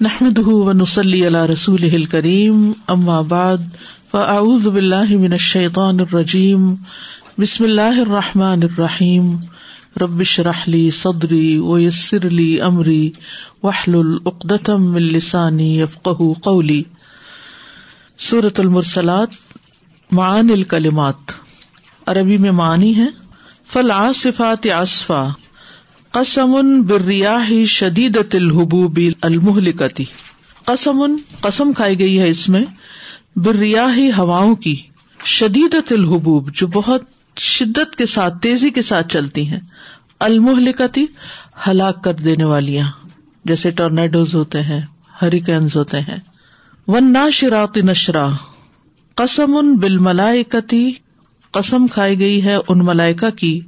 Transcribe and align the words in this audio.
نحمد 0.00 0.38
ونسلی 0.38 1.26
علی 1.26 1.38
رسول 1.52 2.04
کریم 2.04 2.72
ام 2.88 3.06
بعد 3.28 3.62
فاعوذ 4.10 4.66
باللہ 4.66 5.16
من 5.16 5.32
الشیطان 5.32 6.00
الرجیم 6.00 6.74
بسم 7.38 7.64
اللہ 7.64 7.98
الرحمٰن 8.00 8.62
الرحیم 8.62 9.34
ربش 10.00 10.38
رحلی 10.40 10.90
صدری 10.90 11.58
ویسر 11.58 12.26
علی 12.26 12.60
عمری 12.60 13.10
وحل 13.62 13.94
العقدم 13.94 14.94
السانی 14.94 15.68
یفق 15.78 16.22
قولی 16.42 16.82
صورت 18.18 18.60
المرسلات 18.60 19.34
معان 20.10 20.50
الکلمات 20.50 21.36
عربی 22.06 22.36
میں 22.36 22.50
معنی 22.50 22.94
ہے 22.96 23.08
فلاسفات 23.66 24.66
آصفا 24.74 25.26
قسم 26.10 26.82
بریاح 26.82 27.64
شدید 27.64 28.18
الحبوب 28.34 29.00
المحلکتی 29.20 30.04
قسم 30.64 31.16
قسم 31.40 31.72
کھائی 31.72 31.98
گئی 31.98 32.18
ہے 32.18 32.28
اس 32.28 32.48
میں 32.48 32.64
بریاح 33.36 33.98
ہواؤں 34.18 34.54
کی 34.54 34.82
شدید 35.24 35.74
الحبوب 35.90 36.54
جو 36.54 36.66
بہت 36.66 37.02
شدت 37.38 37.96
کے 37.96 38.06
ساتھ، 38.06 38.34
تیزی 38.42 38.70
کے 38.70 38.82
ساتھ 38.82 39.08
چلتی 39.08 39.46
ہیں۔ 39.48 39.60
المحلکتی 40.20 41.06
ہلاک 41.66 42.04
کر 42.04 42.14
دینے 42.14 42.44
والیاں، 42.44 42.90
جیسے 43.44 43.70
ٹورنیڈوز 43.70 44.34
ہوتے 44.34 44.62
ہیں، 44.62 44.80
ہریکینز 45.22 45.76
ہوتے 45.76 46.00
ہیں۔ 46.00 46.18
ون 46.86 47.12
ناشرات 47.12 47.76
نشرا۔ 47.76 48.28
قسم 49.14 49.56
ان 49.56 49.76
بل 49.76 49.98
ملائکتی 49.98 50.92
قسم 51.50 51.86
کھائی 51.86 52.20
گئی 52.20 52.44
ہے 52.44 52.54
ان 52.68 52.78
ملائکا 52.78 53.30
کی۔ 53.30 53.60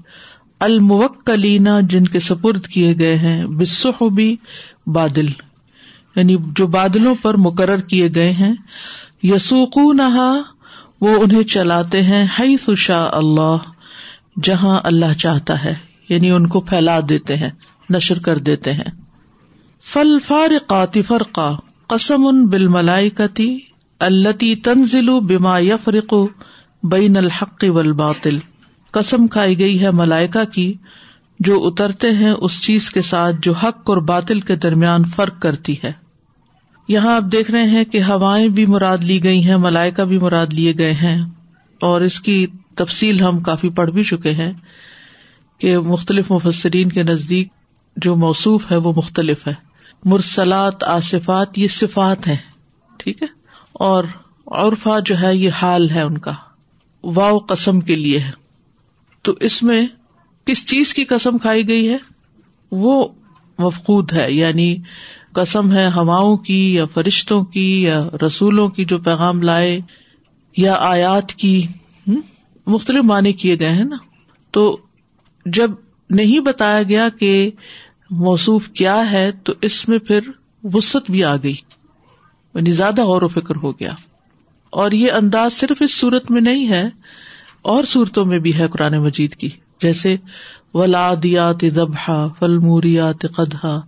الموکلینا 0.60 1.80
جن 1.80 2.04
کے 2.04 2.18
سپرد 2.18 2.66
کیے 2.66 2.94
گئے 3.00 3.16
ہیں 3.16 3.44
بسحبی 3.44 4.36
بادل 4.86 5.28
یعنی 6.16 6.36
جو 6.56 6.66
بادلوں 6.66 7.14
پر 7.22 7.36
مقرر 7.36 7.80
کیے 7.80 8.08
گئے 8.14 8.30
ہیں 8.30 8.54
یسوقو 9.22 9.92
نہا 9.92 10.42
وہ 11.00 11.22
انہیں 11.22 11.42
چلاتے 11.42 12.02
ہیں 12.02 12.26
ہئی 12.38 12.56
سشا 12.56 13.08
اللہ، 13.12 13.56
جہاں 14.42 14.80
اللہ 14.84 15.12
چاہتا 15.18 15.64
ہے 15.64 15.74
یعنی 16.08 16.30
ان 16.30 16.46
کو 16.46 16.60
پھیلا 16.60 17.00
دیتے 17.08 17.36
ہیں، 17.36 17.50
نشر 17.90 18.18
کر 18.18 18.38
دیتے 18.38 18.72
ہیں۔ 18.72 18.90
فل 19.82 20.18
فار 20.26 20.50
فرقا، 21.06 21.52
قسم 21.86 22.26
ان 22.26 22.46
بل 22.46 22.68
ملائی 22.68 23.10
کتی 23.10 23.58
التی 23.98 24.54
تنزل 24.54 25.20
بما 25.20 25.58
یفرق 25.58 26.14
بین 26.82 27.16
الحق 27.16 27.64
والباطل۔ 27.68 28.38
قسم 28.90 29.26
کھائی 29.26 29.58
گئی 29.58 29.82
ہے 29.82 29.90
ملائکا 29.90 30.44
کی، 30.44 30.74
جو 31.40 31.66
اترتے 31.66 32.10
ہیں 32.10 32.30
اس 32.30 32.62
چیز 32.62 32.90
کے 32.90 33.02
ساتھ 33.02 33.36
جو 33.42 33.52
حق 33.52 33.90
اور 33.90 33.96
باطل 33.96 34.40
کے 34.40 34.56
درمیان 34.56 35.04
فرق 35.04 35.42
کرتی 35.42 35.74
ہے۔ 35.84 35.92
یہاں 36.88 37.16
آپ 37.16 37.22
دیکھ 37.32 37.50
رہے 37.50 37.62
ہیں 37.62 37.84
کہ 37.84 38.02
ہوائیں 38.02 38.48
بھی 38.48 38.66
مراد 38.66 38.98
لی 38.98 39.24
گئی 39.24 39.48
ہیں 39.48 39.56
ملائکا 39.56 40.04
بھی 40.04 40.18
مراد 40.18 40.46
لیے 40.52 40.72
گئے 40.78 40.92
ہیں۔ 40.92 41.26
اور 41.80 42.00
اس 42.00 42.20
کی 42.20 42.46
تفصیل 42.74 43.20
ہم 43.20 43.40
کافی 43.40 43.68
پڑھ 43.68 43.90
بھی 43.90 44.02
چکے 44.02 44.32
ہیں 44.34 44.52
کہ 45.58 45.78
مختلف 45.78 46.30
مفسرین 46.30 46.88
کے 46.88 47.02
نزدیک 47.02 47.48
جو 47.96 48.16
موصوف 48.16 48.70
ہے 48.70 48.76
وہ 48.76 48.92
مختلف 48.96 49.46
ہے۔ 49.46 49.54
مرسلات، 50.04 50.84
آصفات، 50.84 51.58
یہ 51.58 51.68
صفات 51.68 52.28
ہے 52.28 52.36
ٹھیک 52.96 53.22
ہے؟ 53.22 53.26
اور 53.72 54.04
عرفا 54.46 54.98
جو 54.98 55.20
ہے، 55.22 55.36
یہ 55.36 55.50
حال 55.62 55.90
ہے 55.90 56.02
ان 56.02 56.18
کا۔ 56.18 56.32
واؤ 57.02 57.38
قسم 57.38 57.80
کے 57.80 57.96
لیے 57.96 58.18
ہے۔ 58.18 58.39
تو 59.22 59.34
اس 59.40 59.62
میں 59.62 59.86
کس 60.44 60.66
چیز 60.66 60.94
کی 60.94 61.04
قسم 61.04 61.38
کھائی 61.38 61.68
گئی 61.68 61.88
ہے؟ 61.88 61.96
وہ 62.72 63.08
مفقود 63.58 64.12
ہے 64.12 64.32
یعنی 64.32 64.76
قسم 65.32 65.72
ہے 65.72 65.86
ہواؤں 65.86 66.36
کی 66.36 66.74
یا 66.74 66.84
فرشتوں 66.84 67.42
کی 67.42 67.82
یا 67.82 68.08
رسولوں 68.26 68.68
کی 68.68 68.84
جو 68.84 68.98
پیغام 68.98 69.42
لائے 69.42 69.80
یا 70.56 70.74
آیات 70.78 71.32
کی 71.32 71.66
مختلف 72.66 73.04
معنی 73.04 73.32
کیے 73.32 73.58
گئے 73.58 73.72
ہیں 73.72 73.84
نا۔ 73.84 73.96
تو 74.50 74.78
جب 75.46 75.70
نہیں 76.10 76.40
بتایا 76.40 76.82
گیا 76.82 77.08
کہ 77.08 77.50
موصوف 78.10 78.68
کیا 78.68 79.10
ہے، 79.10 79.32
تو 79.32 79.52
اس 79.62 79.88
میں 79.88 79.98
پھر 79.98 80.20
وسط 80.64 81.10
بھی 81.10 81.24
آ 81.24 81.36
گئی 81.36 81.54
یعنی 82.54 82.72
زیادہ 82.72 83.04
غور 83.04 83.22
و 83.22 83.28
فکر 83.28 83.56
ہو 83.56 83.72
گیا۔ 83.72 83.92
اور 84.70 84.90
یہ 84.90 85.12
انداز 85.12 85.52
صرف 85.52 85.82
اس 85.82 85.94
صورت 85.94 86.30
میں 86.30 86.40
نہیں 86.40 86.68
ہے 86.68 86.88
اور 87.64 87.84
صورتوں 87.84 88.24
میں 88.24 88.38
بھی 88.38 88.58
ہے 88.58 88.66
قرآن 88.68 88.96
مجید 88.98 89.34
کی۔ 89.34 89.48
جیسے 89.82 90.16
ولادیات 90.74 91.60
دبہ 91.76 92.28
فل 92.38 92.58
موریات 92.58 93.26
قدہ 93.36 93.80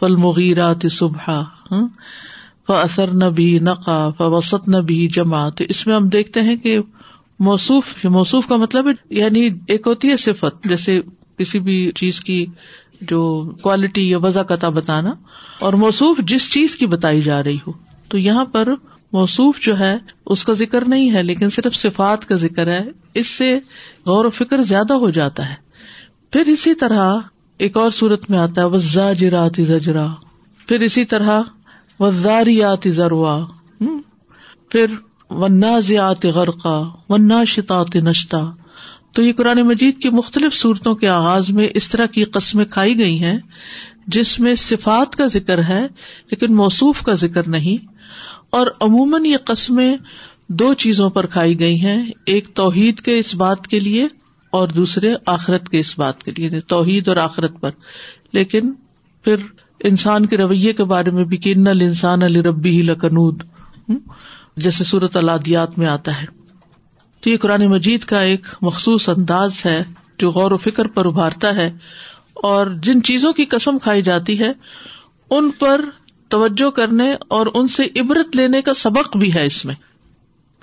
فل 0.00 0.16
مغیرات 0.16 0.86
صبح 0.92 1.30
ہاں، 1.70 1.86
ف 2.66 2.70
اثر 2.70 3.12
نبی 3.14 3.58
نقا 3.58 4.08
ف 4.10 4.20
وسط 4.20 4.68
نبی 4.68 5.06
جمع 5.06 5.48
تو 5.48 5.64
اس 5.68 5.86
میں 5.86 5.94
ہم 5.96 6.08
دیکھتے 6.08 6.42
ہیں 6.42 6.56
کہ 6.56 6.78
موصوف 7.38 7.94
موصوف 8.04 8.46
کا 8.46 8.56
مطلب 8.56 8.88
ہے 8.88 8.92
یعنی 9.10 9.48
ایک 9.68 9.86
ہوتی 9.86 10.10
ہے 10.10 10.16
صفت، 10.16 10.64
جیسے 10.64 11.00
کسی 11.38 11.58
بھی 11.58 11.90
چیز 11.94 12.20
کی 12.20 12.44
جو 13.00 13.22
کوالٹی 13.62 14.08
یا 14.10 14.18
وضا 14.18 14.42
قطع 14.42 14.68
بتانا، 14.68 15.12
اور 15.58 15.72
موصوف 15.72 16.18
جس 16.18 16.52
چیز 16.52 16.76
کی 16.76 16.86
بتائی 16.86 17.22
جا 17.22 17.42
رہی 17.42 17.58
ہو۔ 17.66 17.72
تو 18.08 18.18
یہاں 18.18 18.44
پر 18.44 18.68
موصوف 19.12 19.60
جو 19.60 19.78
ہے، 19.78 19.98
اس 20.26 20.44
کا 20.44 20.52
ذکر 20.52 20.84
نہیں 20.84 21.12
ہے، 21.12 21.22
لیکن 21.22 21.50
صرف 21.50 21.74
صفات 21.74 22.28
کا 22.28 22.36
ذکر 22.36 22.66
ہے۔ 22.66 22.84
اس 23.14 23.26
سے 23.26 23.58
غور 24.06 24.24
و 24.24 24.30
فکر 24.30 24.62
زیادہ 24.62 24.94
ہو 24.94 25.10
جاتا 25.10 25.50
ہے۔ 25.50 25.54
پھر 26.30 26.42
اسی 26.46 26.74
طرح 26.74 27.16
ایک 27.58 27.76
اور 27.76 27.90
صورت 27.90 28.30
میں 28.30 28.38
آتا 28.38 28.60
ہے 28.60 28.66
وزا 28.66 29.12
جرات 29.12 29.60
زجرا۔ 29.66 30.06
پھر 30.68 30.80
اسی 30.80 31.04
طرح 31.04 31.40
وزاریات 32.00 32.88
ذروا۔ 32.88 33.46
پھر 34.68 34.86
ونا 35.30 35.80
ضیات 35.80 36.24
غرقہ 36.24 36.90
ونا 37.08 37.44
شتات 37.44 37.96
نشتا 37.96 38.50
تو 39.12 39.22
یہ 39.22 39.32
قرآن 39.32 39.60
مجید 39.60 40.02
کی 40.02 40.10
مختلف 40.10 40.54
صورتوں 40.54 40.94
کے 40.94 41.08
آغاز 41.08 41.50
میں 41.50 41.68
اس 41.74 41.88
طرح 41.88 42.06
کی 42.06 42.24
قسمیں 42.24 42.64
کھائی 42.64 42.98
گئی 42.98 43.24
ہیں، 43.24 43.38
جس 44.06 44.40
میں 44.40 44.54
صفات 44.54 45.16
کا 45.16 45.26
ذکر 45.26 45.62
ہے، 45.62 45.86
لیکن 46.30 46.54
موصوف 46.54 47.02
کا 47.02 47.14
ذکر 47.14 47.48
نہیں۔ 47.48 47.91
اور 48.52 48.66
عموماً 48.80 49.26
یہ 49.26 49.36
قسمیں 49.44 49.96
دو 50.48 50.74
چیزوں 50.74 51.10
پر 51.10 51.26
کھائی 51.26 51.60
گئی 51.60 51.80
ہیں، 51.80 52.10
ایک 52.26 52.48
توحید 52.54 53.00
کے 53.00 53.18
اس 53.18 53.34
بات 53.34 53.66
کے 53.66 53.80
لیے 53.80 54.04
اور 54.50 54.68
دوسرے 54.68 55.14
آخرت 55.26 55.68
کے 55.68 55.78
اس 55.78 55.98
بات 55.98 56.22
کے 56.22 56.30
لیے 56.30 56.46
یعنی 56.46 56.60
توحید 56.60 57.08
اور 57.08 57.16
آخرت 57.16 57.60
پر۔ 57.60 57.70
لیکن 58.32 58.72
پھر 59.24 59.36
انسان 59.80 60.26
کے 60.26 60.36
رویے 60.36 60.72
کے 60.72 60.84
بارے 60.84 61.10
میں 61.10 61.24
بھی 61.24 61.36
کہ 61.36 61.54
انسان 61.56 62.22
علی 62.22 62.42
ربی 62.42 62.76
ہی 62.76 62.82
لکنود۔ 62.82 63.42
جیسے 64.56 64.84
صورت 64.84 65.16
الادیات 65.16 65.78
میں 65.78 65.86
آتا 65.86 66.22
ہے۔ 66.22 66.26
تو 67.20 67.30
یہ 67.30 67.36
قرآن 67.36 67.66
مجید 67.66 68.04
کا 68.04 68.20
ایک 68.20 68.46
مخصوص 68.60 69.08
انداز 69.08 69.66
ہے 69.66 69.84
جو 70.18 70.30
غور 70.30 70.50
و 70.50 70.56
فکر 70.56 70.86
پر 70.86 71.06
ابھارتا 71.06 71.54
ہے 71.54 71.70
اور 72.34 72.66
جن 72.82 73.02
چیزوں 73.02 73.32
کی 73.32 73.44
قسم 73.44 73.78
کھائی 73.78 74.02
جاتی 74.02 74.38
ہے، 74.38 74.52
ان 75.30 75.50
پر 75.50 75.84
توجہ 76.32 76.70
کرنے 76.70 77.14
اور 77.28 77.46
ان 77.54 77.68
سے 77.68 77.82
عبرت 78.00 78.36
لینے 78.36 78.62
کا 78.62 78.74
سبق 78.74 79.16
بھی 79.16 79.34
ہے 79.34 79.46
اس 79.46 79.64
میں 79.64 79.74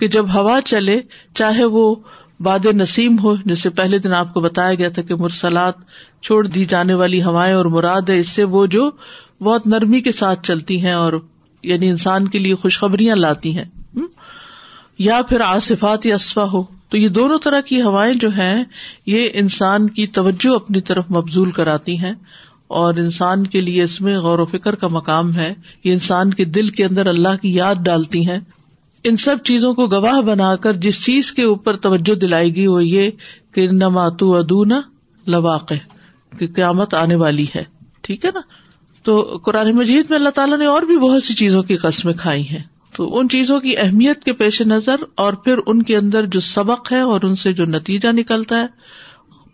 کہ 0.00 0.08
جب 0.08 0.34
ہوا 0.34 0.60
چلے، 0.64 1.00
چاہے 1.34 1.64
وہ 1.64 1.94
باد 2.40 2.66
نسیم 2.66 3.18
ہو 3.18 3.36
جیسے 3.36 3.70
پہلے 3.70 3.98
دن 3.98 4.12
آپ 4.12 4.34
کو 4.34 4.40
بتایا 4.40 4.74
گیا 4.74 4.88
تھا 4.88 5.02
کہ 5.02 5.14
مرسلات 5.14 5.74
چھوڑ 6.22 6.46
دی 6.46 6.64
جانے 6.64 6.94
والی 6.94 7.22
ہوائیں 7.22 7.54
اور 7.54 7.64
مراد 7.64 8.08
ہے، 8.08 8.18
اس 8.18 8.28
سے 8.28 8.44
وہ 8.44 8.66
جو 8.66 8.90
بہت 9.40 9.66
نرمی 9.66 10.00
کے 10.00 10.12
ساتھ 10.12 10.46
چلتی 10.46 10.80
ہیں 10.80 10.92
اور 10.92 11.12
یعنی 11.62 11.90
انسان 11.90 12.28
کے 12.28 12.38
لیے 12.38 12.54
خوشخبریاں 12.54 13.16
لاتی 13.16 13.58
ہیں۔ 13.58 13.64
یا 14.98 15.22
پھر 15.22 15.40
آصفات 15.40 16.06
یا 16.06 16.14
اسفا 16.14 16.44
ہو، 16.44 16.62
تو 16.88 16.96
یہ 16.96 17.08
دونوں 17.08 17.38
طرح 17.38 17.60
کی 17.60 17.82
ہوائیں 17.82 18.14
جو 18.14 18.28
ہیں، 18.28 18.64
یہ 19.06 19.28
انسان 19.32 19.90
کی 19.90 20.06
توجہ 20.06 20.54
اپنی 20.54 20.80
طرف 20.80 21.04
مبزول 21.10 21.50
کراتی 21.50 21.98
ہیں۔ 21.98 22.14
اور 22.70 22.94
انسان 22.94 23.46
کے 23.46 23.60
لیے 23.60 23.82
اس 23.82 24.00
میں 24.00 24.18
غور 24.18 24.38
و 24.38 24.44
فکر 24.44 24.74
کا 24.74 24.88
مقام 24.88 25.34
ہے 25.34 25.54
یہ 25.84 25.92
انسان 25.92 26.34
کے 26.34 26.44
دل 26.44 26.68
کے 26.68 26.84
اندر 26.84 27.06
اللہ 27.06 27.28
کی 27.42 27.54
یاد 27.54 27.74
ڈالتی 27.74 28.28
ہیں۔ 28.28 28.38
ان 29.04 29.16
سب 29.16 29.36
چیزوں 29.44 29.74
کو 29.74 29.86
گواہ 29.86 30.20
بنا 30.20 30.56
کر 30.56 30.72
جس 30.72 31.04
چیز 31.04 31.32
کے 31.32 31.42
اوپر 31.42 31.76
توجہ 31.76 32.14
دلائی 32.14 32.56
گئی 32.56 32.66
وہ 32.66 32.84
یہ 32.84 33.10
کہ 33.54 33.68
نماتو 33.68 34.36
ادونا 34.36 34.80
لواق 35.26 35.72
کہ 36.38 36.46
قیامت 36.46 36.94
آنے 36.94 37.14
والی 37.14 37.46
ہے۔ 37.56 37.64
ٹھیک 38.00 38.24
ہے 38.24 38.30
نا؟ 38.34 38.40
تو 39.02 39.40
قرآن 39.44 39.76
مجید 39.76 40.06
میں 40.10 40.18
اللہ 40.18 40.28
تعالیٰ 40.28 40.58
نے 40.58 40.66
اور 40.66 40.82
بھی 40.82 40.96
بہت 40.96 41.22
سی 41.22 41.34
چیزوں 41.34 41.62
کی 41.62 41.76
قسمیں 41.76 42.14
کھائی 42.14 42.48
ہیں۔ 42.48 42.62
تو 42.96 43.18
ان 43.18 43.28
چیزوں 43.28 43.60
کی 43.60 43.76
اہمیت 43.78 44.24
کے 44.24 44.32
پیش 44.32 44.62
نظر 44.62 44.96
اور 45.14 45.32
پھر 45.32 45.54
ان 45.66 45.82
کے 45.82 45.96
اندر 45.96 46.26
جو 46.26 46.40
سبق 46.40 46.92
ہے 46.92 47.00
اور 47.00 47.20
ان 47.22 47.36
سے 47.36 47.52
جو 47.52 47.64
نتیجہ 47.64 48.08
نکلتا 48.12 48.60
ہے 48.60 48.66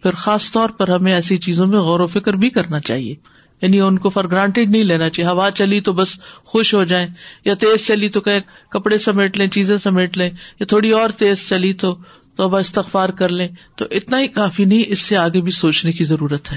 پھر 0.07 0.15
خاص 0.15 0.53
طور 0.53 0.69
پر 0.69 0.89
ہمیں 0.89 1.13
ایسی 1.13 1.37
چیزوں 1.37 1.67
میں 1.67 1.79
غور 1.79 2.01
و 2.01 2.07
فکر 2.07 2.33
بھی 2.35 2.51
کرنا 2.51 2.81
چاہیے۔ 2.81 3.15
یعنی 3.63 3.81
ان 3.81 3.99
کو 3.99 4.09
فار 4.09 4.25
گرانٹیڈ 4.25 4.71
نہیں 4.71 4.85
لینا 4.85 5.11
چاہیے۔ 5.11 5.31
ہوا 5.31 5.51
چلی 5.51 5.81
تو 5.81 5.93
بس 5.93 6.21
خوش 6.45 6.75
ہو 6.75 6.85
جائیں، 6.85 7.09
یا 7.45 7.55
تیز 7.55 7.87
چلی 7.87 8.09
تو 8.09 8.21
کہ 8.21 8.41
کپڑے 8.71 8.99
سمیٹ 8.99 9.39
لیں، 9.39 9.47
چیزیں 9.47 9.77
سمیٹ 9.77 10.19
لیں، 10.19 10.31
یا 10.61 10.67
تھوڑی 10.67 10.91
اور 10.91 11.11
تیز 11.11 11.49
چلی 11.49 11.73
تو 11.73 11.97
تو 12.37 12.43
اب 12.43 12.57
استغفار 12.57 13.09
کر 13.09 13.29
لیں۔ 13.29 13.49
تو 13.77 13.85
اتنا 13.91 14.21
ہی 14.21 14.29
کافی 14.29 14.65
نہیں، 14.65 14.83
اس 14.87 14.99
سے 14.99 15.17
آگے 15.17 15.41
بھی 15.41 15.51
سوچنے 15.51 15.93
کی 15.93 16.05
ضرورت 16.05 16.53
ہے۔ 16.53 16.57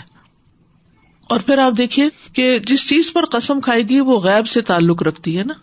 اور 1.30 1.40
پھر 1.40 1.58
آپ 1.58 1.74
دیکھیے 1.78 2.10
کہ 2.34 2.60
جس 2.60 2.90
چیز 2.90 3.14
پر 3.14 3.26
قسم 3.26 3.62
کھائی 3.62 3.90
گئی، 3.90 4.00
وہ 4.00 4.20
غیب 4.20 4.48
سے 4.48 4.62
تعلق 4.62 5.04
رکھتی 5.04 5.38
ہے 5.38 5.44
نا۔ 5.44 5.54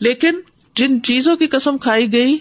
لیکن 0.00 0.40
جن 0.76 1.02
چیزوں 1.02 1.36
کی 1.36 1.46
قسم 1.46 1.78
کھائی 1.78 2.12
گئی، 2.12 2.38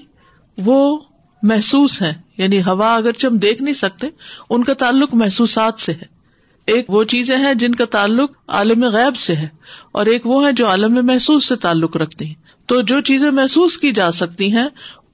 وہ 0.58 1.00
محسوس 1.44 2.02
ہے 2.02 2.14
یعنی 2.38 2.62
ہوا 2.62 2.96
اگرچہ 2.96 3.28
ہم 3.28 3.38
دیکھ 3.38 3.62
نہیں 3.62 3.74
سکتے، 3.74 4.08
ان 4.50 4.64
کا 4.64 4.74
تعلق 4.74 5.14
محسوسات 5.14 5.80
سے 5.80 5.92
ہے۔ 5.92 6.20
ایک 6.66 6.86
وہ 6.90 7.04
چیزیں 7.04 7.38
ہیں 7.38 7.54
جن 7.54 7.76
کا 7.76 7.86
تعلق 7.86 8.32
عالم 8.48 8.84
غیب 8.84 9.18
سے 9.18 9.36
ہے، 9.36 9.48
اور 9.92 10.06
ایک 10.06 10.28
وہ 10.28 10.48
ہے 10.48 10.52
جو 10.52 10.68
عالم 10.68 11.06
محسوس 11.06 11.46
سے 11.46 11.56
تعلق 11.56 11.98
رکھتی 11.98 12.26
ہیں۔ 12.26 12.34
تو 12.66 12.82
جو 12.82 13.02
چیزیں 13.02 13.32
محسوس 13.32 13.78
کی 13.78 13.92
جا 13.92 14.12
سکتی 14.12 14.52
ہیں، 14.52 14.68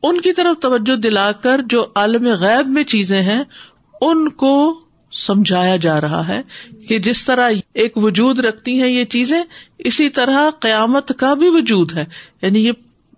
ان 0.04 0.22
کی 0.22 0.34
طرف 0.34 0.62
توجہ 0.62 0.96
دلا 0.96 1.32
کر 1.32 1.62
جو 1.62 1.86
عالم 1.96 2.28
غیب 2.28 2.68
میں 2.68 2.84
چیزیں 2.84 3.22
ہیں، 3.22 3.44
ان 4.02 4.30
کو 4.30 4.82
سمجھایا 5.12 5.76
جا 5.76 6.02
رہا 6.02 6.28
ہے 6.28 6.42
کہ 6.88 7.00
جس 7.00 7.26
طرح 7.26 7.50
ایک 7.74 7.98
وجود 7.98 8.40
رکھتی 8.40 8.82
ہیں 8.82 8.90
یہ 8.90 9.04
چیزیں، 9.04 9.44
اسی 9.78 10.10
طرح 10.10 10.50
قیامت 10.60 11.12
کا 11.18 11.34
بھی 11.34 11.50
وجود 11.50 11.94
ہے۔ 11.94 12.06
یعنی 12.42 12.66
یہ 12.66 12.72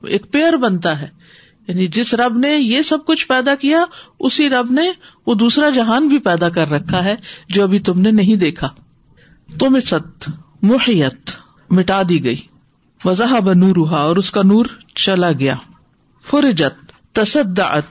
ایک 0.04 0.32
پیئر 0.32 0.54
بنتا 0.54 1.02
ہے۔ 1.02 1.17
یعنی 1.68 1.88
جس 1.88 2.14
رب 2.14 2.38
نے 2.38 2.50
یہ 2.50 2.82
سب 2.82 3.06
کچھ 3.06 3.28
پیدا 3.28 3.56
کیا، 3.56 3.86
اسی 4.20 4.50
رب 4.50 4.72
نے 4.72 4.92
وہ 5.26 5.36
دوسرا 5.36 5.70
جہان 5.70 6.08
بھی 6.08 6.20
پیدا 6.20 6.50
کر 6.50 6.70
رکھا 6.70 7.04
ہے 7.04 7.16
جو 7.50 7.64
ابھی 7.64 7.80
تم 7.80 8.02
نے 8.02 8.12
نہیں 8.12 8.36
دیکھا۔ 8.36 8.70
تم 9.60 9.80
ست 9.80 10.30
محیت، 10.62 11.30
مٹا 11.70 12.02
دی 12.10 12.24
گئی۔ 12.24 12.38
وضاح 13.06 13.40
بنورا 13.40 13.96
اور 13.96 14.16
اس 14.16 14.32
کا 14.32 14.42
نور 14.42 14.66
چلا 14.96 15.32
گیا۔ 15.32 15.56
فرجت، 16.26 16.92
تصدعت 17.16 17.84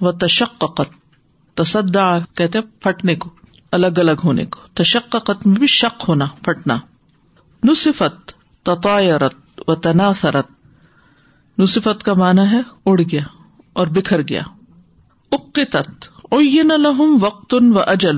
و 0.00 0.12
تشققت 0.12 0.90
تصدا 1.54 2.18
کہتے 2.18 2.60
پھٹنے 2.60 3.14
کو 3.14 3.30
الگ 3.72 3.86
الگ 3.96 4.10
ہونے 4.24 4.46
کو۔ 4.46 4.60
تشققت 4.74 5.46
میں 5.46 5.58
بھی 5.58 5.66
شک 5.66 6.04
ہونا، 6.08 6.24
پھٹنا۔ 6.24 6.78
نصفت 7.64 8.32
تطایرت 8.64 9.34
و 9.66 9.74
تناثرت 9.74 10.48
نصفت 11.58 12.02
کا 12.02 12.14
مانا 12.14 12.50
ہے 12.50 12.60
اڑ 12.86 13.00
گیا 13.00 13.22
اور 13.72 13.86
بکھر 13.86 14.22
گیا۔ 14.22 14.42
اقتت 15.32 16.04
اوین 16.30 16.68
لہم 16.68 17.18
وقت 17.20 17.54
و 17.54 17.80
اجل۔ 17.86 18.16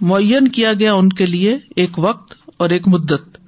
معین 0.00 0.48
کیا 0.48 0.72
گیا 0.72 0.94
ان 0.94 1.08
کے 1.08 1.26
لیے 1.26 1.58
ایک 1.76 1.98
وقت 1.98 2.34
اور 2.56 2.70
ایک 2.70 2.88
مدت۔ 2.88 3.38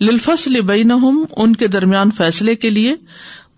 للفصل 0.00 0.60
بین 0.60 0.92
ان 1.36 1.56
کے 1.56 1.66
درمیان 1.66 2.10
فیصلے 2.10 2.54
کے 2.54 2.70
لیے۔ 2.70 2.94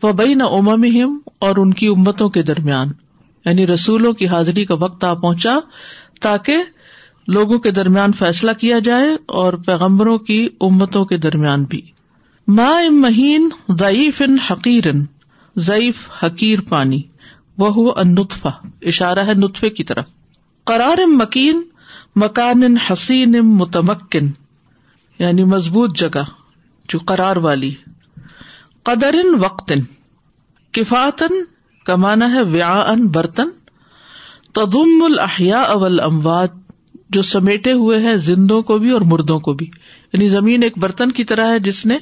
وہ 0.03 0.13
بین 0.13 0.43
امم 0.43 1.19
اور 1.39 1.57
ان 1.57 1.75
کی 1.75 1.87
امتوں 1.89 2.29
کے 2.29 2.43
درمیان۔ 2.43 2.89
یعنی 3.45 3.67
رسولوں 3.67 4.13
کی 4.13 4.29
حاضری 4.29 4.65
کا 4.65 4.75
وقت 4.75 5.05
آ 5.05 5.15
پہنچا 5.15 5.59
تاکہ 6.21 6.57
لوگوں 7.29 7.59
کے 7.59 7.71
درمیان 7.71 8.13
فیصلہ 8.13 8.51
کیا 8.53 8.79
جائے 8.79 9.11
اور 9.13 9.53
پیغمبروں 9.53 10.19
کی 10.19 10.49
امتوں 10.61 11.05
کے 11.05 11.17
درمیان 11.17 11.65
بھی۔ 11.65 11.92
ما 12.49 12.79
ام 12.79 13.01
مہین 13.01 13.49
ضعیف 13.69 14.23
ان 14.23 14.39
حقیر 14.39 14.85
ضعیف 15.57 16.11
حقیر 16.25 16.61
پانی 16.61 17.03
وہ 17.59 17.95
نطفہ 18.05 18.49
اشارہ 18.83 19.19
ہے 19.19 19.35
نطفے 19.35 19.71
کی 19.71 19.85
طرف۔ 19.85 20.05
قرار 20.65 20.99
ام 20.99 21.19
مکین 21.19 21.63
مکان 22.17 22.77
حسین 22.77 23.35
ام 23.39 23.57
متمکن 23.57 24.31
یعنی 25.19 25.45
مضبوط 25.45 25.97
جگہ، 25.99 26.25
جو 26.89 26.99
قرار 26.99 27.37
والی۔ 27.37 27.75
قدر 28.83 29.15
وقت 29.41 29.73
کفاتن 30.73 31.45
کمانا 31.85 32.35
ہے 32.35 32.43
ویا 32.43 32.81
ان 32.81 33.07
برتن۔ 33.09 33.49
تدم 34.53 35.05
الحیا 35.05 35.61
اول 35.61 36.01
اموات 36.01 36.51
جو 37.11 37.23
سمیٹے 37.23 37.73
ہوئے 37.73 37.99
ہیں 37.99 38.17
زندوں 38.17 38.63
کو 38.63 38.79
بھی 38.79 38.91
اور 38.91 39.01
مردوں 39.01 39.41
کو 39.41 39.53
بھی۔ 39.53 39.71
یعنی 40.13 40.29
زمین 40.29 40.63
ایک 40.63 40.79
برتن 40.79 41.13
کی 41.13 41.25
طرح 41.25 41.53
ہے 41.53 41.59
جس 41.59 41.87
نے 41.87 41.99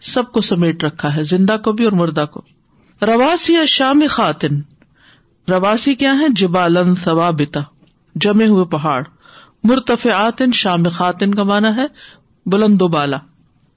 سب 0.00 0.32
کو 0.32 0.40
سمیٹ 0.40 0.84
رکھا 0.84 1.16
ہے، 1.16 1.24
زندہ 1.24 1.56
کو 1.64 1.72
بھی 1.72 1.84
اور 1.84 1.92
مردہ 1.92 2.26
کو 2.32 2.40
بھی۔ 2.40 2.56
رواسی 3.06 3.54
یا 3.54 3.64
شام 3.64 4.02
خاتن۔ 4.10 4.60
رواسی 5.50 5.94
کیا 5.94 6.18
ہے 6.18 6.26
جبالن 6.28 6.94
ثوابتا۔ 6.96 7.60
جمے 8.14 8.46
ہوئے 8.46 8.64
پہاڑ۔ 8.64 9.02
مرتفعات 9.64 10.42
شام 10.54 10.88
خاتن 10.92 11.34
کا 11.34 11.42
مانا 11.42 11.76
ہے 11.76 11.86
بلند 12.46 12.82
و 12.82 12.88
بالا۔ 12.88 13.16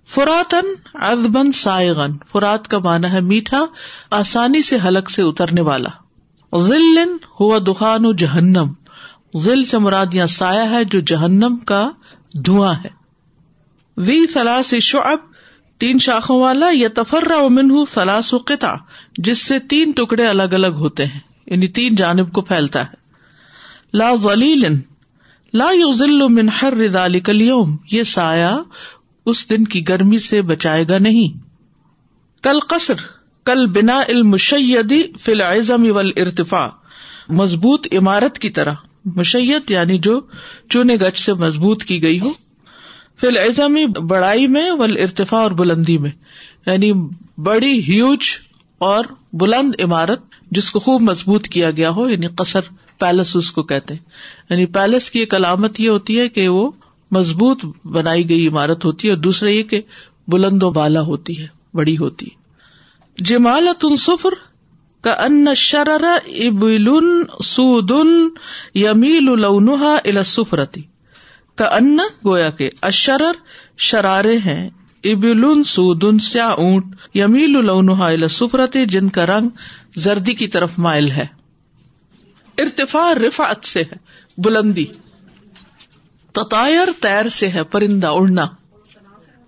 فراتن 0.08 0.68
ازبن 0.94 1.52
سائغن 1.52 2.12
فرات 2.32 2.68
کا 2.68 2.80
مانا 2.80 3.12
ہے 3.12 3.22
میٹھا، 3.22 3.66
آسانی 4.12 4.62
سے 4.62 4.78
حلق 4.86 5.10
سے 5.10 5.22
اترنے 5.22 5.62
والا۔ 5.62 5.90
ذل 6.58 7.00
ہوا 7.40 7.58
دخان 7.68 8.06
و 8.06 8.14
جہنم۔ 8.14 8.74
ذل 9.38 9.66
سے 9.66 9.78
مراد 9.78 10.14
یا 10.14 10.28
سایہ 10.28 10.72
ہے 10.72 10.84
جو 10.84 11.00
جہنم 11.00 11.58
کا 11.58 11.90
دھواں 12.46 12.74
ہے۔ 12.74 13.00
وی 14.00 14.28
فلاس 14.28 14.76
شعب، 14.82 15.18
تین 15.78 16.00
شاخوں 16.00 16.42
والا 16.42 16.70
یا 16.74 16.88
تفرا 16.96 17.48
منہ 17.48 17.74
سلاس 17.88 18.34
و 18.34 18.38
قطع، 18.38 18.76
جس 19.18 19.38
سے 19.38 19.60
تین 19.60 19.92
ٹکڑے 19.92 20.24
الگ 20.24 20.44
الگ 20.44 20.68
ہوتے 20.68 21.06
ہیں 21.06 21.20
یعنی 21.46 21.68
تین 21.68 21.96
جانب 21.96 22.32
کو 22.32 22.42
پھیلتا 22.42 22.84
ہے۔ 22.84 22.94
لا 23.94 24.16
ذلیل 24.16 24.76
لا 25.54 25.72
یو 25.72 26.30
من 26.30 26.50
حر 26.50 26.88
ذلك 26.88 27.30
اليوم 27.30 27.78
یہ 27.92 28.04
سایہ 28.04 28.62
اس 29.26 29.50
دن 29.50 29.64
کی 29.64 29.88
گرمی 29.88 30.18
سے 30.18 30.42
بچائے 30.42 30.86
گا 30.90 30.98
نہیں۔ 30.98 31.38
کل 32.44 32.60
قصر، 32.60 32.94
کل 33.46 33.68
بنا 33.68 34.00
المشیدی 34.00 35.04
فی 35.20 35.32
العزم 35.32 35.86
والارتفاع، 35.90 36.68
مضبوط 37.30 37.88
عمارت 37.92 38.40
کی 38.40 38.50
طرح 38.50 38.74
مشیت 39.06 39.72
یعنی 39.72 39.98
جو 39.98 40.22
چونے 40.70 40.96
گچ 40.96 41.20
سے 41.20 41.34
مضبوط 41.34 41.84
کی 41.84 42.04
گئی 42.04 42.20
ہو۔ 42.20 42.34
فی 43.22 43.28
الزمی 43.28 43.86
بڑائی 43.86 44.48
میں 44.48 44.72
ول 44.72 44.98
ارتفا 44.98 45.38
اور 45.38 45.52
بلندی 45.52 45.98
میں 45.98 46.12
یعنی 46.66 46.92
بڑی 47.38 47.80
ہیوج 47.80 48.20
اور 48.78 49.04
بلند 49.34 49.76
عمارت 49.80 50.20
جس 50.52 50.72
کو 50.72 50.80
خوب 50.80 51.02
مضبوط 51.02 51.48
کیا 51.48 51.72
گیا 51.72 51.90
ہو 51.90 52.10
یعنی 52.10 52.28
قصر 52.28 52.60
پیلس 53.00 53.36
اس 53.36 53.52
کو 53.52 53.64
کہتے 53.64 53.94
ہیں۔ 53.94 54.02
یعنی 54.50 54.66
پیلس 54.66 55.12
کی 55.12 55.20
ایک 55.20 55.34
علامت 55.34 55.80
یہ 55.80 55.90
ہوتی 55.90 56.20
ہے 56.20 56.30
کہ 56.30 56.48
وہ 56.48 56.72
مضبوط 57.12 57.66
بنائی 57.86 58.30
گئی 58.30 58.48
عمارت 58.48 58.86
ہوتی 58.86 59.08
ہے 59.08 59.14
اور 59.14 59.22
دوسرا 59.22 59.50
یہ 59.50 59.64
کہ 59.64 59.82
بلند 60.28 60.64
و 60.64 60.70
بالا 60.70 61.02
ہوتی 61.02 61.42
ہے، 61.42 61.48
بڑی 61.74 61.98
ہوتی 61.98 62.26
ہے۔ 62.26 62.40
جمالت 63.24 63.86
سفر 64.00 64.30
کا 65.02 65.12
ان 65.12 65.48
شرر 65.56 66.04
ابل 66.28 66.88
سود 67.44 67.92
یمیل 68.76 69.24
لونہا 69.24 69.98
السفرتی 70.06 70.82
کا 71.60 71.66
ان 71.66 71.98
گویا 72.26 72.50
کے 72.50 72.70
اشرر 72.82 73.32
شرارے 73.78 74.38
ہیں۔ 74.38 74.70
ابل 75.04 75.64
سودن 75.64 76.20
سیا 76.20 76.48
اونٹ 76.48 76.86
یمیل 77.14 77.66
لونہا 77.66 78.08
السفرتی 78.08 78.86
جن 78.86 79.10
کا 79.10 79.26
رنگ 79.26 79.50
زردی 79.96 80.34
کی 80.34 80.48
طرف 80.48 80.80
مائل 80.80 81.12
ہے۔ 81.12 81.26
ارتفا 82.58 83.14
رفعت 83.28 83.66
سے 83.66 83.82
ہے، 83.82 83.96
بلندی۔ 84.38 84.86
تطائر 86.34 86.88
تیر 87.00 87.30
سے 87.30 87.50
ہے، 87.50 87.64
پرندہ 87.64 88.08
اڑنا۔ 88.08 88.48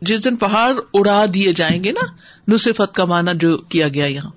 جس 0.02 0.24
دن 0.24 0.36
پہاڑ 0.36 0.74
اڑا 0.94 1.26
دیے 1.34 1.54
جائیں 1.54 1.84
گے 1.84 1.92
نا، 1.92 2.06
نصفت 2.48 2.96
کا 2.96 3.06
مانا 3.06 3.32
جو 3.34 3.58
کیا 3.58 3.88
گیا 3.88 4.06
یہاں۔ 4.06 4.32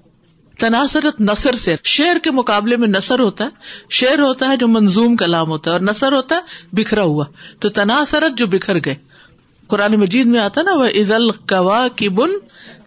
تناسرت 0.58 1.20
نثر 1.20 1.54
سے۔ 1.56 1.76
شعر 1.84 2.16
کے 2.18 2.30
مقابلے 2.30 2.76
میں 2.76 2.88
نثر 2.88 3.18
ہوتا 3.18 3.44
ہے، 3.44 3.50
شعر 3.90 4.18
ہوتا 4.18 4.48
ہے 4.48 4.56
جو 4.56 4.68
منظوم 4.68 5.16
کلام 5.16 5.48
ہوتا 5.48 5.70
ہے 5.70 5.72
اور 5.72 5.80
نثر 5.80 6.12
ہوتا 6.12 6.36
ہے 6.36 6.40
بکھرا 6.72 7.02
ہوا۔ 7.02 7.24
تو 7.60 7.68
تناسرت 7.68 8.38
جو 8.38 8.46
بکھر 8.46 8.76
گئے۔ 8.76 8.94
قرآن 9.66 9.92
مجید 9.92 10.26
میں 10.26 10.40
آتا 10.40 10.62
نا 10.62 10.72
وہ 10.72 10.84
عزل 10.84 11.30
کوا 11.30 11.88
کی 11.96 12.08
بن 12.08 12.30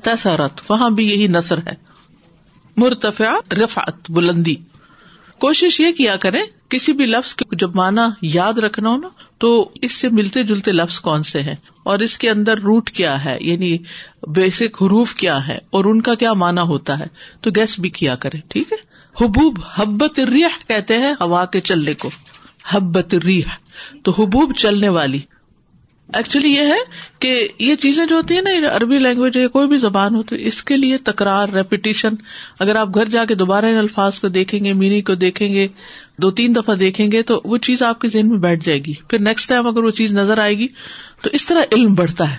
تسرت 0.04 0.52
وہاں 0.70 0.90
بھی 0.90 1.08
یہی 1.10 1.28
نثر 1.28 1.58
ہے۔ 1.58 1.88
مرتفع 2.78 3.54
رفعت، 3.54 4.12
بلندی۔ 4.12 4.56
کوشش 5.40 5.80
یہ 5.80 5.92
کیا 5.92 6.16
کرے 6.16 6.40
کسی 6.70 6.94
بھی 6.94 7.06
لفظ 7.06 7.36
کو 7.36 7.56
جب 7.56 7.76
مانا 7.76 8.10
یاد 8.22 8.54
رکھنا 8.54 8.90
ہو 8.90 8.98
نا 8.98 9.08
تو 9.38 9.70
اس 9.82 9.92
سے 9.92 10.10
ملتے 10.10 10.44
جلتے 10.44 10.72
لفظ 10.72 11.00
کون 11.00 11.24
سے 11.24 11.42
ہیں؟ 11.42 11.56
اور 11.84 12.00
اس 12.00 12.18
کے 12.18 12.30
اندر 12.30 12.60
روٹ 12.60 12.90
کیا 12.90 13.26
ہے؟ 13.26 13.38
یعنی 13.42 13.78
بیسک 14.28 14.84
حروف 14.84 15.16
کیا 15.16 15.48
ہے؟ 15.48 15.58
اور 15.70 15.86
ان 15.86 16.02
کا 16.02 16.16
کیا 16.16 16.34
مانا 16.34 16.62
ہوتا 16.62 17.00
ہے؟ 17.00 17.06
تو 17.42 17.50
گیس 17.56 17.80
بھی 17.80 17.90
کیا 17.90 18.16
کرے 18.16 18.38
ٹھیک 18.48 18.74
ہے؟ 18.74 18.78
حبوب، 19.26 19.60
حبت 19.74 20.20
ریح 20.20 20.68
کہتے 20.68 20.98
ہیں 20.98 21.14
ہوا 21.22 21.46
کے 21.46 21.62
چلنے 21.62 21.94
کو۔ 21.94 22.10
حبت 22.68 23.16
ریح 23.16 23.44
تو 24.04 24.12
حبوب 24.12 24.56
چلنے 24.58 24.90
والی۔ 24.90 25.20
ایکچولی 26.14 26.50
یہ 26.50 26.68
ہے 26.68 26.80
کہ 27.20 27.48
یہ 27.60 27.76
چیزیں 27.76 28.06
جو 28.06 28.16
ہوتی 28.16 28.34
ہیں 28.34 28.42
نا 28.42 28.76
عربی 28.76 28.98
لینگویج 29.00 29.38
یا 29.38 29.48
کوئی 29.48 29.68
بھی 29.68 29.78
زبان 29.78 30.16
ہو 30.16 30.24
تو 30.24 30.36
اس 30.36 30.64
کے 30.64 30.78
لیے 30.78 30.98
تکرار 30.98 31.50
ریپیٹیشن 31.50 32.16
اگر 32.60 32.76
آپ 32.76 32.96
گھر 32.96 33.06
جا 33.06 33.26
کے 33.26 33.36
دوبارہ 33.36 33.66
ان 33.66 33.78
الفاظ 33.78 34.20
کو 34.20 34.28
دیکھیں 34.28 34.64
گے 34.66 34.74
مینی 34.74 35.02
کو 35.02 35.16
دیکھیں 35.16 35.48
گے، 35.48 35.68
دو 36.18 36.32
تین 36.32 36.56
دفعہ 36.56 36.76
دیکھیں 36.76 37.12
گے 37.12 37.22
تو 37.22 37.42
وہ 37.44 37.58
چیز 37.58 37.84
آپ 37.84 38.02
کے 38.02 38.08
ذہن 38.08 38.30
میں 38.30 38.38
بیٹھ 38.38 38.66
جائے 38.66 38.80
گی. 38.86 38.94
پھر 39.08 39.20
نیکسٹ 39.20 39.50
ٹائم 39.50 39.68
اگر 39.68 39.84
وہ 39.84 39.92
چیز 39.92 40.14
نظر 40.14 40.38
آئے 40.38 40.58
گی 40.58 40.68
تو 41.22 41.30
اس 41.34 41.46
طرح 41.46 41.62
علم 41.72 41.96
بڑھتا 41.96 42.32
ہے. 42.32 42.38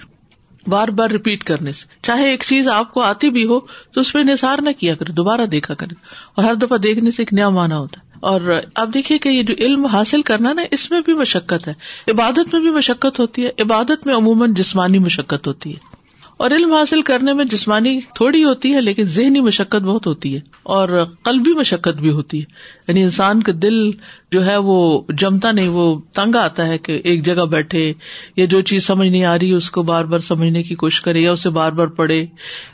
بار 0.67 0.89
بار 0.89 1.11
ریپیٹ 1.11 1.45
کرنے 1.45 1.73
سے. 1.73 1.87
چاہے 2.03 2.31
ایک 2.31 2.45
چیز 2.47 2.69
آپ 2.69 2.95
کو 2.95 3.01
آتی 3.01 3.31
بھی 3.31 3.45
ہو 3.45 3.61
تو 3.61 4.01
اس 4.01 4.13
پہ 4.13 4.19
نثار 4.19 4.59
نہ 4.63 4.71
کیا 4.79 4.95
کرے، 4.95 5.13
دوبارہ 5.13 5.47
دیکھا 5.47 5.75
کرے. 5.75 5.95
اور 6.35 6.45
ہر 6.45 6.55
دفعہ 6.55 6.79
دیکھنے 6.79 7.11
سے 7.11 7.23
ایک 7.23 7.33
نیا 7.33 7.49
مانا 7.49 7.79
ہوتا 7.79 8.01
ہے. 8.01 8.08
اور 8.21 8.61
آپ 8.75 8.89
دیکھیے 8.95 9.19
کہ 9.19 9.29
یہ 9.29 9.43
جو 9.43 9.55
علم 9.59 9.87
حاصل 9.87 10.23
کرنا 10.23 10.53
نا، 10.53 10.63
اس 10.71 10.91
میں 10.91 11.01
بھی 11.01 11.15
مشقت 11.15 11.69
ہے۔ 11.69 11.75
عبادت 12.11 12.55
میں 12.55 12.61
بھی 12.61 12.71
مشقت 12.71 13.19
ہوتی 13.19 13.47
ہے، 13.47 13.51
عبادت 13.59 14.07
میں 14.07 14.15
عموماً 14.15 14.55
جسمانی 14.55 14.99
مشقت 14.99 15.47
ہوتی 15.47 15.75
ہے۔ 15.75 15.98
اور 16.39 16.51
علم 16.51 16.73
حاصل 16.73 17.03
کرنے 17.03 17.33
میں 17.33 17.45
جسمانی 17.45 18.01
تھوڑی 18.15 18.45
ہوتی 18.45 18.75
ہے، 18.75 18.81
لیکن 18.81 19.05
ذہنی 19.05 19.41
مشقت 19.41 19.83
بہت 19.83 20.07
ہوتی 20.07 20.35
ہے 20.35 20.41
اور 20.63 21.05
قلبی 21.23 21.53
مشقت 21.53 22.01
بھی 22.01 22.11
ہوتی 22.11 22.41
ہے۔ 22.41 22.45
یعنی 22.89 23.03
انسان 23.03 23.43
کا 23.43 23.53
دل 23.63 23.91
جو 24.33 24.47
ہے 24.47 24.57
وہ 24.57 25.03
جمتا 25.09 25.53
نہیں، 25.53 25.69
وہ 25.69 26.01
تنگ 26.13 26.37
آتا 26.37 26.67
ہے 26.67 26.79
کہ 26.79 27.01
ایک 27.05 27.25
جگہ 27.25 27.45
بیٹھے 27.45 27.93
یا 28.37 28.45
جو 28.45 28.61
چیز 28.61 28.87
سمجھ 28.87 29.09
نہیں 29.09 29.25
آ 29.25 29.39
رہی، 29.39 29.53
اس 29.53 29.71
کو 29.71 29.83
بار 29.83 30.05
بار 30.05 30.19
سمجھنے 30.19 30.63
کی 30.63 30.75
کوشش 30.75 31.01
کرے 31.01 31.21
یا 31.21 31.33
اسے 31.33 31.51
بار 31.51 31.73
بار 31.73 31.87
پڑھے۔ 31.87 32.27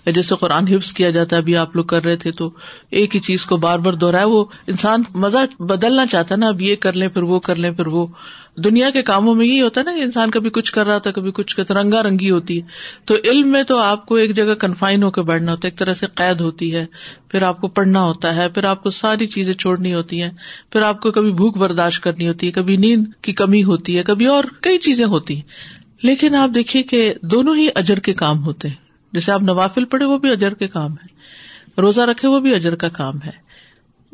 یا 0.07 0.11
جیسے 0.11 0.35
قرآن 0.41 0.69
حفظ 0.69 0.93
کیا 0.93 1.11
جاتا 1.11 1.37
ہے، 1.37 1.41
ابھی 1.41 1.57
آپ 1.57 1.77
لوگ 1.77 1.85
کر 1.85 2.05
رہے 2.05 2.17
تھے 2.17 2.33
تو 2.33 2.51
ایک 2.91 3.15
ہی 3.15 3.21
چیز 3.21 3.47
کو 3.47 3.57
بار 3.57 3.79
بار 3.79 3.93
دوہرائے 3.93 4.25
وہ 4.25 4.45
انسان 4.67 5.03
مزہ 5.15 5.63
بدلنا 5.63 6.07
چاہتا 6.07 6.35
ہے 6.35 6.41
نا، 6.41 6.47
اب 6.47 6.63
یہ 6.63 6.77
کر 6.77 6.93
لیں، 6.93 7.09
پھر 7.09 7.23
وہ 7.23 7.41
کر 7.41 7.57
لیں، 7.57 7.71
پھر 7.71 7.87
وہ۔ 7.87 8.07
دنیا 8.57 8.91
کے 8.91 9.03
کاموں 9.03 9.35
میں 9.35 9.47
یہی 9.47 9.61
ہوتا 9.61 9.81
ہے 9.81 9.85
نا 9.85 9.97
کہ 9.97 10.01
انسان 10.01 10.31
کبھی 10.31 10.51
کچھ 10.51 10.73
کر 10.73 10.87
رہا 10.87 10.99
تھا 10.99 11.11
کبھی 11.11 11.31
کچھ 11.35 11.73
رنگا 11.73 12.03
رنگی 12.03 12.31
ہوتی 12.31 12.57
ہے۔ 12.57 12.63
تو 13.05 13.17
علم 13.25 13.53
میں 13.53 13.63
تو 13.63 13.79
آپ 13.79 14.07
کو 14.07 14.15
ایک 14.15 14.35
جگہ 14.37 14.55
کنفائن 14.55 15.03
ہو 15.03 15.11
کے 15.11 15.23
بیٹھنا 15.23 15.53
ہوتا 15.53 15.69
ہے، 15.69 15.71
ایک 15.71 15.79
طرح 15.79 15.95
سے 15.95 16.07
قید 16.15 16.41
ہوتی 16.41 16.75
ہے۔ 16.75 16.87
پھر 17.29 17.43
آپ 17.43 17.61
کو 17.61 17.69
پڑھنا 17.69 18.03
ہوتا 18.03 18.37
ہے، 18.37 18.49
پھر 18.49 18.65
آپ 18.65 18.83
کو 18.83 18.91
ساری 18.91 19.27
چیزیں 19.27 19.55
چھوڑنی 19.55 19.95
ہوتی 19.95 20.23
ہیں۔ 20.23 20.31
پھر 20.71 20.83
آپ 20.83 21.01
کو 21.01 21.11
کبھی 21.11 21.33
بھوک 21.33 21.57
برداشت 21.57 22.03
کرنی 22.03 22.29
ہوتی 22.29 22.47
ہے، 22.47 22.53
کبھی 22.53 22.77
نیند 22.77 23.05
کی 23.23 23.33
کمی 23.33 23.65
ہوتی 23.65 23.99
ہے، 23.99 24.03
کبھی 24.03 24.27
اور 24.27 24.45
کئی 24.61 24.79
چیزیں 24.79 25.07
ہوتی 25.07 25.35
ہیں۔ 25.35 25.43
لیکن 26.03 26.35
آپ 26.35 26.51
دیکھیے 26.55 26.83
کہ 26.83 27.15
دونوں 27.23 27.57
ہی 27.57 27.69
اجر 27.75 27.99
کے 27.99 28.15
کام 28.15 28.45
ہوتے 28.45 28.69
ہیں۔ 28.69 28.77
جیسے 29.13 29.33
آپ 29.33 29.43
نوافل 29.43 29.85
پڑھے، 29.85 30.05
وہ 30.05 30.19
بھی 30.19 30.31
اجر 30.31 30.55
کے 30.55 30.69
کام 30.69 30.93
ہے۔ 30.93 31.07
روزہ 31.81 32.01
رکھے، 32.01 32.29
وہ 32.29 32.41
بھی 32.41 32.55
اجر 32.55 32.75
کا 32.75 32.89
کام 32.89 33.15
ہے۔ 33.27 33.45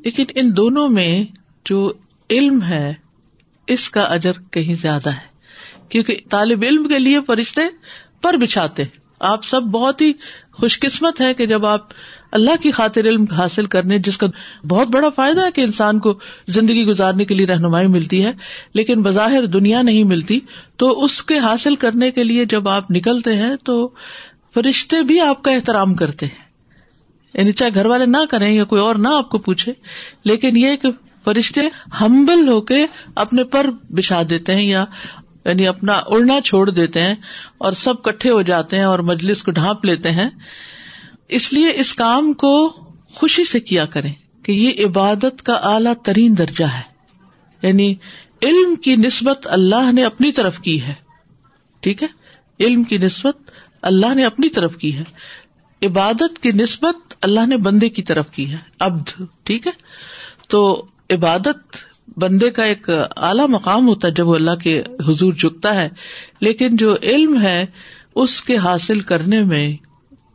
لیکن 0.04 0.24
ان 0.34 0.56
دونوں 0.56 0.88
میں 0.88 1.24
جو 1.64 1.92
علم 2.30 2.62
ہے 2.62 2.94
اس 3.66 3.90
کا 3.90 4.02
اجر 4.02 4.32
کہیں 4.50 4.74
زیادہ 4.74 5.10
ہے۔ 5.10 5.30
کیونکہ 5.88 6.16
طالب 6.30 6.62
علم 6.62 6.88
کے 6.88 6.98
لیے 6.98 7.18
فرشتے 7.26 7.60
پر 8.22 8.34
بچھاتے 8.34 8.82
آپ 9.20 9.44
سب 9.44 9.62
بہت 9.62 10.00
ہی 10.00 10.12
خوش 10.52 10.80
قسمت 10.80 11.20
ہے 11.20 11.34
کہ 11.34 11.46
جب 11.46 11.66
آپ 11.66 11.80
اللہ 12.32 12.50
کی 12.62 12.70
خاطر 12.70 13.00
علم 13.04 13.24
حاصل 13.24 13.66
کرنے، 13.66 13.98
جس 13.98 14.18
کا 14.18 14.26
بہت 14.68 14.88
بڑا 14.88 15.08
فائدہ 15.08 15.44
ہے 15.44 15.50
کہ 15.50 15.60
انسان 15.60 15.98
کو 15.98 16.18
زندگی 16.48 16.84
گزارنے 16.84 17.24
کے 17.24 17.34
لیے 17.34 17.46
رہنمائی 17.46 17.86
ملتی 17.86 18.24
ہے، 18.24 18.32
لیکن 18.74 19.02
بظاہر 19.02 19.46
دنیا 19.46 19.82
نہیں 19.82 20.04
ملتی، 20.04 20.40
تو 20.76 21.04
اس 21.04 21.22
کے 21.22 21.38
حاصل 21.38 21.76
کرنے 21.76 22.10
کے 22.10 22.24
لیے 22.24 22.44
جب 22.44 22.68
آپ 22.68 22.90
نکلتے 22.90 23.34
ہیں، 23.34 23.56
تو 23.64 23.90
فرشتے 24.54 25.02
بھی 25.02 25.20
آپ 25.20 25.42
کا 25.42 25.50
احترام 25.50 25.94
کرتے 25.94 26.26
ہیں۔ 26.26 26.50
یعنی 27.34 27.52
چاہے 27.52 27.70
گھر 27.74 27.86
والے 27.86 28.06
نہ 28.06 28.24
کریں 28.30 28.54
یا 28.54 28.64
کوئی 28.64 28.82
اور 28.82 28.94
نہ 28.94 29.08
آپ 29.08 29.30
کو 29.30 29.38
پوچھے، 29.38 29.72
لیکن 30.24 30.56
یہ 30.56 30.76
کہ 30.76 30.88
فرشتے 31.24 31.60
ہمبل 32.00 32.48
ہو 32.48 32.60
کے 32.60 32.86
اپنے 33.14 33.44
پر 33.44 33.66
بچھا 33.90 34.22
دیتے 34.30 34.54
ہیں 34.54 34.62
یا 34.62 34.84
یعنی 35.44 35.66
اپنا 35.66 35.92
اڑنا 35.92 36.40
چھوڑ 36.40 36.70
دیتے 36.70 37.00
ہیں 37.00 37.14
اور 37.58 37.72
سب 37.72 38.02
کٹھے 38.02 38.30
ہو 38.30 38.42
جاتے 38.42 38.76
ہیں 38.76 38.84
اور 38.84 38.98
مجلس 38.98 39.42
کو 39.42 39.50
ڈھانپ 39.50 39.84
لیتے 39.84 40.10
ہیں۔ 40.10 40.30
اس 41.28 41.52
لیے 41.52 41.72
اس 41.74 41.94
کام 41.94 42.32
کو 42.32 42.68
خوشی 43.14 43.44
سے 43.44 43.60
کیا 43.60 43.86
کریں 43.86 44.12
کہ 44.42 44.52
یہ 44.52 44.86
عبادت 44.86 45.42
کا 45.42 45.52
اعلی 45.52 45.90
ترین 46.04 46.38
درجہ 46.38 46.64
ہے۔ 46.64 46.82
یعنی 47.62 47.94
علم 48.42 48.74
کی 48.74 48.96
نسبت 48.96 49.46
اللہ 49.50 49.92
نے 49.92 50.04
اپنی 50.04 50.32
طرف 50.32 50.60
کی 50.60 50.82
ہے۔ 50.82 50.94
ٹھیک 51.80 52.02
ہے؟ 52.02 52.08
علم 52.60 52.82
کی 52.82 52.98
نسبت 52.98 53.50
اللہ 53.82 54.14
نے 54.14 54.24
اپنی 54.24 54.48
طرف 54.48 54.76
کی 54.76 54.98
ہے۔ 54.98 55.04
عبادت 55.86 56.38
کی 56.38 56.52
نسبت 56.52 57.14
اللہ 57.22 57.46
نے 57.46 57.56
بندے 57.56 57.88
کی 57.88 58.02
طرف 58.02 58.30
کی 58.30 58.50
ہے۔ 58.50 58.56
ابد 58.78 59.22
ٹھیک 59.42 59.66
ہے؟ 59.66 59.72
تو 60.48 60.86
عبادت 61.10 61.76
بندے 62.16 62.50
کا 62.50 62.64
ایک 62.64 62.90
اعلی 63.16 63.46
مقام 63.48 63.88
ہوتا 63.88 64.08
ہے 64.08 64.12
جب 64.12 64.28
وہ 64.28 64.34
اللہ 64.34 64.54
کے 64.62 64.82
حضور 65.08 65.32
جھکتا 65.32 65.74
ہے۔ 65.74 65.88
لیکن 66.40 66.76
جو 66.76 66.96
علم 67.02 67.42
ہے، 67.42 67.66
اس 68.14 68.42
کے 68.42 68.56
حاصل 68.56 69.00
کرنے 69.00 69.42
میں 69.42 69.76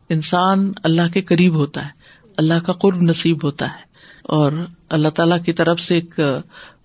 انسان 0.09 0.71
اللہ 0.83 1.01
کے 1.13 1.21
قریب 1.21 1.53
ہوتا 1.53 1.85
ہے۔ 1.85 1.89
اللہ 2.37 2.53
کا 2.65 2.73
قرب 2.73 3.01
نصیب 3.01 3.43
ہوتا 3.43 3.65
ہے۔ 3.65 3.79
اور 4.23 4.51
اللہ 4.89 5.07
تعالی 5.07 5.35
کی 5.45 5.53
طرف 5.53 5.79
سے 5.79 5.95
ایک 5.95 6.19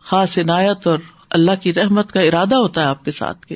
خاص 0.01 0.39
عنایت 0.39 0.87
اور 0.87 0.99
اللہ 1.31 1.51
کی 1.63 1.75
رحمت 1.75 2.13
کا 2.13 2.21
ارادہ 2.21 2.57
ہوتا 2.57 2.81
ہے 2.81 2.87
آپ 2.87 3.05
کے 3.05 3.11
ساتھ 3.11 3.47
کے۔ 3.47 3.55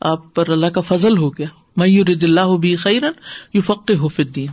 آپ 0.00 0.34
پر 0.34 0.48
اللہ 0.48 0.66
کا 0.66 0.80
فضل 0.80 1.18
ہو 1.18 1.30
گیا۔ 1.30 1.46
میور 1.76 2.10
اللہ 2.22 2.56
بھی 2.56 2.76
خیرن 2.76 3.12
یو 3.54 3.62
فقت 3.62 3.90
حف 3.90 4.20
الدین۔ 4.20 4.48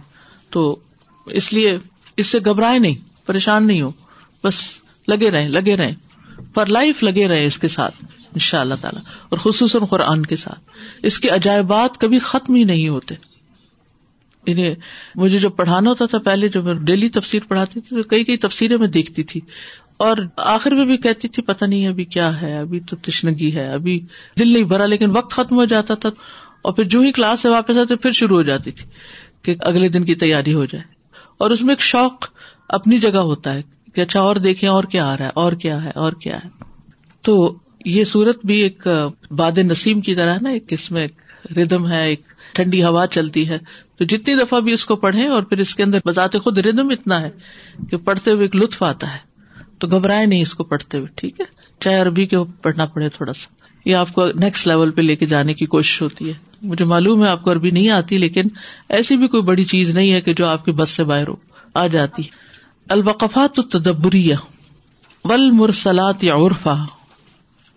تو 0.49 0.79
اس 1.25 1.53
لیے 1.53 1.77
اس 2.17 2.27
سے 2.27 2.39
گھبرائے 2.45 2.79
نہیں، 2.79 2.95
پریشان 3.25 3.67
نہیں 3.67 3.81
ہو۔ 3.81 3.91
بس 4.43 4.84
لگے 5.07 5.31
رہے 5.31 5.47
لگے 5.47 5.75
رہے 5.75 5.93
پر 6.53 6.65
لائف 6.65 7.03
لگے 7.03 7.27
رہے 7.27 7.45
اس 7.45 7.59
کے 7.59 7.67
ساتھ 7.67 7.95
ان 8.03 8.39
شاء 8.39 8.61
اللہ 8.61 8.73
تعالیٰ۔ 8.81 9.01
اور 9.29 9.37
خصوصاً 9.37 9.81
قرآن 9.81 10.25
کے 10.25 10.35
ساتھ۔ 10.35 10.59
اس 11.03 11.19
کے 11.19 11.29
عجائبات 11.29 11.97
کبھی 11.97 12.19
ختم 12.19 12.55
ہی 12.55 12.63
نہیں 12.63 12.87
ہوتے۔ 12.87 13.15
انہیں 14.45 14.75
مجھے 15.15 15.39
جو 15.39 15.49
پڑھانا 15.49 15.89
ہوتا 15.89 16.05
تھا، 16.05 16.17
پہلے 16.17 16.47
جو 16.47 16.63
میں 16.63 16.73
ڈیلی 16.73 17.09
تفسیر 17.09 17.39
پڑھاتی 17.47 17.81
تھی 17.81 17.97
تو 17.97 18.03
کئی 18.03 18.23
کئی 18.23 18.37
تفسیریں 18.37 18.77
میں 18.77 18.87
دیکھتی 18.87 19.23
تھی۔ 19.23 19.41
اور 19.97 20.17
آخر 20.37 20.71
میں 20.71 20.85
بھی 20.85 20.97
کہتی 20.97 21.27
تھی، 21.27 21.43
پتہ 21.43 21.65
نہیں 21.65 21.87
ابھی 21.87 22.05
کیا 22.05 22.41
ہے، 22.41 22.59
ابھی 22.59 22.79
تو 22.79 22.95
تشنگی 22.95 23.55
ہے، 23.55 23.73
ابھی 23.73 23.99
دل 24.39 24.53
نہیں 24.53 24.63
بھرا، 24.63 24.85
لیکن 24.85 25.17
وقت 25.17 25.33
ختم 25.33 25.55
ہو 25.55 25.65
جاتا 25.65 25.95
تھا۔ 25.95 26.09
اور 26.61 26.73
پھر 26.73 26.83
جو 26.83 26.99
ہی 26.99 27.11
کلاس 27.11 27.39
سے 27.39 27.49
واپس 27.49 27.77
آتے، 27.77 27.95
پھر 27.95 28.11
شروع 28.11 28.37
ہو 28.37 28.43
جاتی 28.43 28.71
تھی 28.71 28.89
کہ 29.41 29.55
اگلے 29.59 29.89
دن 29.89 30.05
کی 30.05 30.15
تیاری 30.15 30.53
ہو 30.53 30.65
جائے۔ 30.65 30.83
اور 31.37 31.51
اس 31.51 31.61
میں 31.61 31.69
ایک 31.69 31.81
شوق 31.81 32.25
اپنی 32.69 32.97
جگہ 32.97 33.17
ہوتا 33.17 33.53
ہے۔ 33.53 33.61
کہ 33.95 34.01
اچھا 34.01 34.21
اور 34.21 34.35
دیکھیں 34.35 34.69
اور 34.69 34.83
کیا 34.83 35.05
آ 35.07 35.17
رہا 35.17 35.25
ہے، 35.25 35.31
اور 35.35 35.51
کیا 35.53 35.83
ہے، 35.83 35.91
اور 35.95 36.13
کیا 36.13 36.37
ہے۔ 36.43 36.49
تو 37.21 37.57
یہ 37.85 38.03
سورت 38.03 38.45
بھی 38.45 38.61
ایک 38.61 38.87
باد 39.31 39.57
نسیم 39.57 40.01
کی 40.01 40.15
طرح 40.15 40.37
نا، 40.41 40.49
ایک 40.49 40.63
اس 40.69 40.91
میں 40.91 41.01
ایک 41.01 41.13
ردم 41.57 41.91
ہے، 41.91 42.07
ایک 42.07 42.21
ٹھنڈی 42.53 42.83
ہوا 42.83 43.07
چلتی 43.07 43.49
ہے۔ 43.49 43.57
تو 43.97 44.05
جتنی 44.05 44.35
دفعہ 44.35 44.59
بھی 44.59 44.71
اس 44.71 44.85
کو 44.85 44.95
پڑھیں 44.95 45.27
اور 45.27 45.43
پھر 45.43 45.57
اس 45.57 45.75
کے 45.75 45.83
اندر 45.83 45.99
بذات 46.05 46.35
خود 46.43 46.57
ردم 46.57 46.89
اتنا 46.89 47.21
ہے 47.21 47.29
کہ 47.91 47.97
پڑھتے 47.97 48.31
ہوئے 48.31 48.41
ایک 48.41 48.55
لطف 48.55 48.83
آتا 48.83 49.13
ہے۔ 49.13 49.19
تو 49.79 49.87
گھبرائے 49.87 50.25
نہیں 50.25 50.41
اس 50.41 50.53
کو 50.53 50.63
پڑھتے 50.63 50.97
ہوئے، 50.97 51.07
ٹھیک 51.15 51.39
ہے؟ 51.39 51.45
چاہے 51.79 51.99
عربی 51.99 52.25
کے 52.25 52.37
پڑھنا 52.61 52.85
پڑے 52.85 53.09
تھوڑا 53.09 53.33
سا۔ 53.33 53.65
یہ 53.89 53.95
آپ 53.95 54.13
کو 54.13 54.27
نیکسٹ 54.27 54.67
لیول 54.67 54.91
پہ 54.91 55.01
لے 55.01 55.15
کے 55.15 55.25
جانے 55.25 55.53
کی 55.53 55.65
کوشش 55.65 56.01
ہوتی 56.01 56.27
ہے۔ 56.27 56.33
مجھے 56.61 56.85
معلوم 56.85 57.23
ہے 57.23 57.29
آپ 57.29 57.43
کو 57.43 57.51
عربی 57.51 57.69
نہیں 57.69 57.89
آتی، 57.89 58.17
لیکن 58.17 58.43
ایسی 58.89 59.17
بھی 59.17 59.27
کوئی 59.27 59.43
بڑی 59.43 59.65
چیز 59.65 59.89
نہیں 59.89 60.13
ہے 60.13 60.21
کہ 60.21 60.33
جو 60.33 60.47
آپ 60.47 60.65
کی 60.65 60.71
بس 60.71 60.89
سے 60.89 61.03
باہر 61.03 61.27
ہو، 61.27 61.35
آ 61.73 61.87
جاتی۔ 61.87 62.23
البقفات 62.89 63.59
التدبریہ 63.59 64.35
ول 65.23 65.51
مرسلات 65.51 66.23
عرفا 66.23 66.75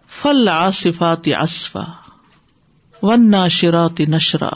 فل 0.08 0.48
آصفات 0.48 1.28
اصفا 1.38 1.84
ون 3.02 3.30
ناشرات 3.30 4.00
نشرا 4.00 4.50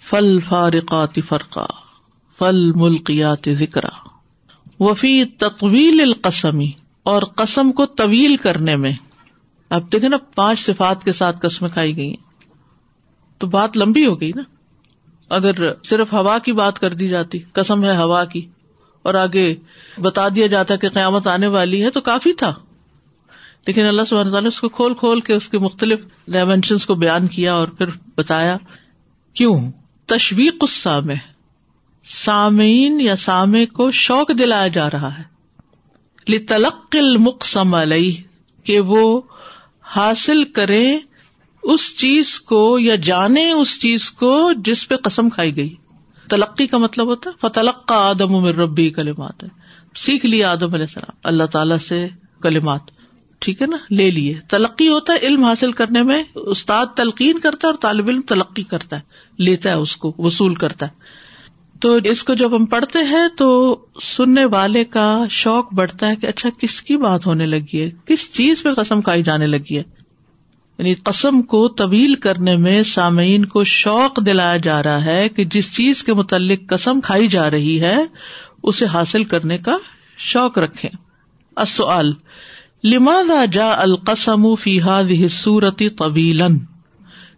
فل 0.00 0.40
فارقات 0.40 1.18
فرقا 1.28 1.66
فل 2.38 2.72
ملکیات 2.72 3.48
ذکر 3.48 3.80
وفی 4.80 5.24
تطویل 5.24 6.00
القسمی 6.00 6.72
اور 7.02 7.22
قسم 7.22 7.72
کو 7.72 7.86
طویل 7.86 8.36
کرنے 8.36 8.76
میں 8.76 8.92
اب 9.70 9.92
دیکھیں 9.92 10.08
نا، 10.08 10.16
پانچ 10.34 10.60
صفات 10.60 11.04
کے 11.04 11.12
ساتھ 11.12 11.36
قسمیں 11.42 11.70
کھائی 11.70 11.96
گئی 11.96 12.14
تو 13.38 13.46
بات 13.46 13.76
لمبی 13.76 14.06
ہو 14.06 14.20
گئی 14.20 14.32
نا۔ 14.34 14.42
اگر 15.28 15.52
صرف 15.84 16.12
ہوا 16.12 16.38
کی 16.38 16.52
بات 16.52 16.78
کر 16.78 16.94
دی 16.94 17.08
جاتی، 17.08 17.38
قسم 17.38 17.84
ہے 17.84 17.96
ہوا 17.96 18.24
کی۔ 18.24 18.48
اور 19.02 19.14
آگے 19.14 19.54
بتا 19.98 20.28
دیا 20.28 20.46
جاتا 20.46 20.76
کہ 20.76 20.88
قیامت 20.88 21.26
آنے 21.26 21.46
والی 21.46 21.84
ہے 21.84 21.90
تو 21.90 22.00
کافی 22.00 22.32
تھا۔ 22.32 22.54
لیکن 23.66 23.84
اللہ 23.84 24.02
سبحانہ 24.02 24.30
تعالیٰ 24.30 24.48
اس 24.48 24.60
کو 24.60 24.68
کھول 24.68 24.94
کھول 24.94 25.20
کے 25.20 25.34
اس 25.34 25.48
کے 25.48 25.58
مختلف 25.58 26.00
ڈائمینشنس 26.28 26.86
کو 26.86 26.94
بیان 26.94 27.28
کیا 27.28 27.54
اور 27.54 27.68
پھر 27.68 27.86
بتایا، 28.16 28.56
کیوں؟ 29.34 29.72
تشویق 30.06 30.54
السامع۔ 30.60 31.14
سامعین 32.04 33.00
یا 33.00 33.16
سامع 33.16 33.64
کو 33.72 33.90
شوق 33.90 34.30
دلایا 34.38 34.68
جا 34.68 34.90
رہا 34.90 35.18
ہے۔ 35.18 35.22
لتلق 36.28 36.96
المقسم 36.96 37.74
علیہ، 37.74 38.16
کہ 38.64 38.80
وہ 38.80 39.20
حاصل 39.82 40.44
کرے 40.44 40.98
اس 41.62 41.98
چیز 41.98 42.40
کو 42.40 42.78
یا 42.78 42.94
جانے 42.94 43.50
اس 43.50 43.80
چیز 43.80 44.10
کو 44.10 44.52
جس 44.52 44.88
پہ 44.88 44.96
قسم 44.96 45.30
کھائی 45.30 45.56
گئی۔ 45.56 45.74
تلقی 46.30 46.66
کا 46.66 46.78
مطلب 46.78 47.06
ہوتا 47.06 47.30
ہے 47.30 47.34
فتلق 47.40 47.86
کا 47.86 47.94
آدم 47.94 48.34
عمر 48.34 48.54
ربی 48.54 48.90
کلمات 48.90 49.44
ہے 49.44 49.48
سیکھ 49.96 50.26
لیا 50.26 50.50
آدم 50.50 50.74
علیہ 50.74 50.84
السلام۔ 50.84 51.16
اللہ 51.24 51.44
تعالیٰ 51.44 51.78
سے 51.78 52.08
کلمات۔ 52.42 52.80
ٹھیک 53.38 53.62
ہے 53.62 53.66
نا؟ 53.66 53.76
لے 53.90 54.10
لیے۔ 54.10 54.34
تلقی 54.48 54.88
ہوتا 54.88 55.12
ہے، 55.12 55.18
علم 55.22 55.44
حاصل 55.44 55.72
کرنے 55.72 56.02
میں 56.02 56.22
استاد 56.34 56.86
تلقین 56.96 57.38
کرتا 57.38 57.68
ہے 57.68 57.72
اور 57.72 57.78
طالب 57.80 58.08
علم 58.08 58.20
تلقی 58.20 58.62
کرتا 58.62 58.96
ہے۔ 58.96 59.00
لیتا 59.38 59.68
ہے 59.68 59.74
اس 59.74 59.96
کو، 59.96 60.14
وصول 60.18 60.54
کرتا 60.54 60.86
ہے۔ 60.86 61.28
تو 61.80 61.98
اس 62.04 62.24
کو 62.24 62.34
جب 62.34 62.56
ہم 62.56 62.64
پڑھتے 62.64 62.98
ہیں 62.98 63.28
تو 63.36 63.78
سننے 64.02 64.44
والے 64.44 64.84
کا 64.84 65.24
شوق 65.30 65.74
بڑھتا 65.74 66.08
ہے 66.08 66.16
کہ 66.16 66.26
اچھا 66.26 66.48
کس 66.58 66.82
کی 66.82 66.96
بات 66.96 67.26
ہونے 67.26 67.46
لگی 67.46 67.80
ہے؟ 67.80 67.90
کس 68.04 68.32
چیز 68.32 68.62
پہ 68.62 68.74
قسم 68.74 69.02
کھائی 69.02 69.22
جانے 69.22 69.46
لگی 69.46 69.78
ہے؟ 69.78 69.82
یعنی 70.78 70.94
قسم 70.94 71.42
کو 71.42 71.68
طویل 71.68 72.14
کرنے 72.14 72.56
میں 72.56 72.82
سامعین 72.82 73.44
کو 73.44 73.64
شوق 73.64 74.20
دلایا 74.26 74.56
جا 74.56 74.82
رہا 74.82 75.04
ہے 75.04 75.28
کہ 75.28 75.44
جس 75.44 75.76
چیز 75.76 76.04
کے 76.04 76.14
متعلق 76.14 76.68
قسم 76.68 77.00
کھائی 77.00 77.28
جا 77.28 77.50
رہی 77.50 77.80
ہے، 77.80 77.96
اسے 78.62 78.86
حاصل 78.86 79.24
کرنے 79.24 79.58
کا 79.58 79.76
شوق 80.18 80.58
رکھے 80.58 80.88
السؤال، 81.56 82.12
لماذا 82.84 83.44
جا 83.44 83.72
القسم 83.72 84.54
فی 84.54 84.80
هذه 84.80 85.22
السورة 85.22 85.88
طویلا؟ 85.96 86.46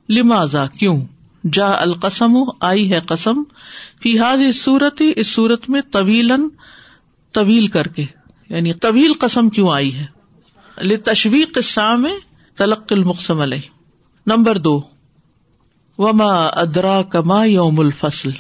لماذا؟ 0.09 0.67
کیوں؟ 0.67 1.07
جا 1.53 1.73
القسم، 1.73 2.33
آئی 2.61 2.93
ہے 2.93 3.01
قسم، 3.01 3.43
فی 4.03 4.19
هذه 4.19 4.47
السورة 4.47 5.13
اس 5.17 5.27
صورت 5.27 5.71
میں 5.71 5.81
طویلا، 5.91 6.37
طویل 7.33 7.67
کر 7.67 7.87
کے 7.89 8.05
یعنی 8.49 8.73
طویل 8.73 9.13
قسم 9.13 9.49
کیوں 9.49 9.71
آئی 9.73 9.95
ہے؟ 9.95 10.07
لتشویق 10.83 11.51
السامع 11.57 12.09
تلق 12.61 12.83
المقسم 12.91 13.41
علیہ 13.41 13.61
نمبر 14.27 14.59
دو، 14.59 14.81
وما 15.99 16.47
ادرا 16.47 17.03
کما 17.03 17.45
یوم 17.45 17.81
الفصل؟ 17.81 18.31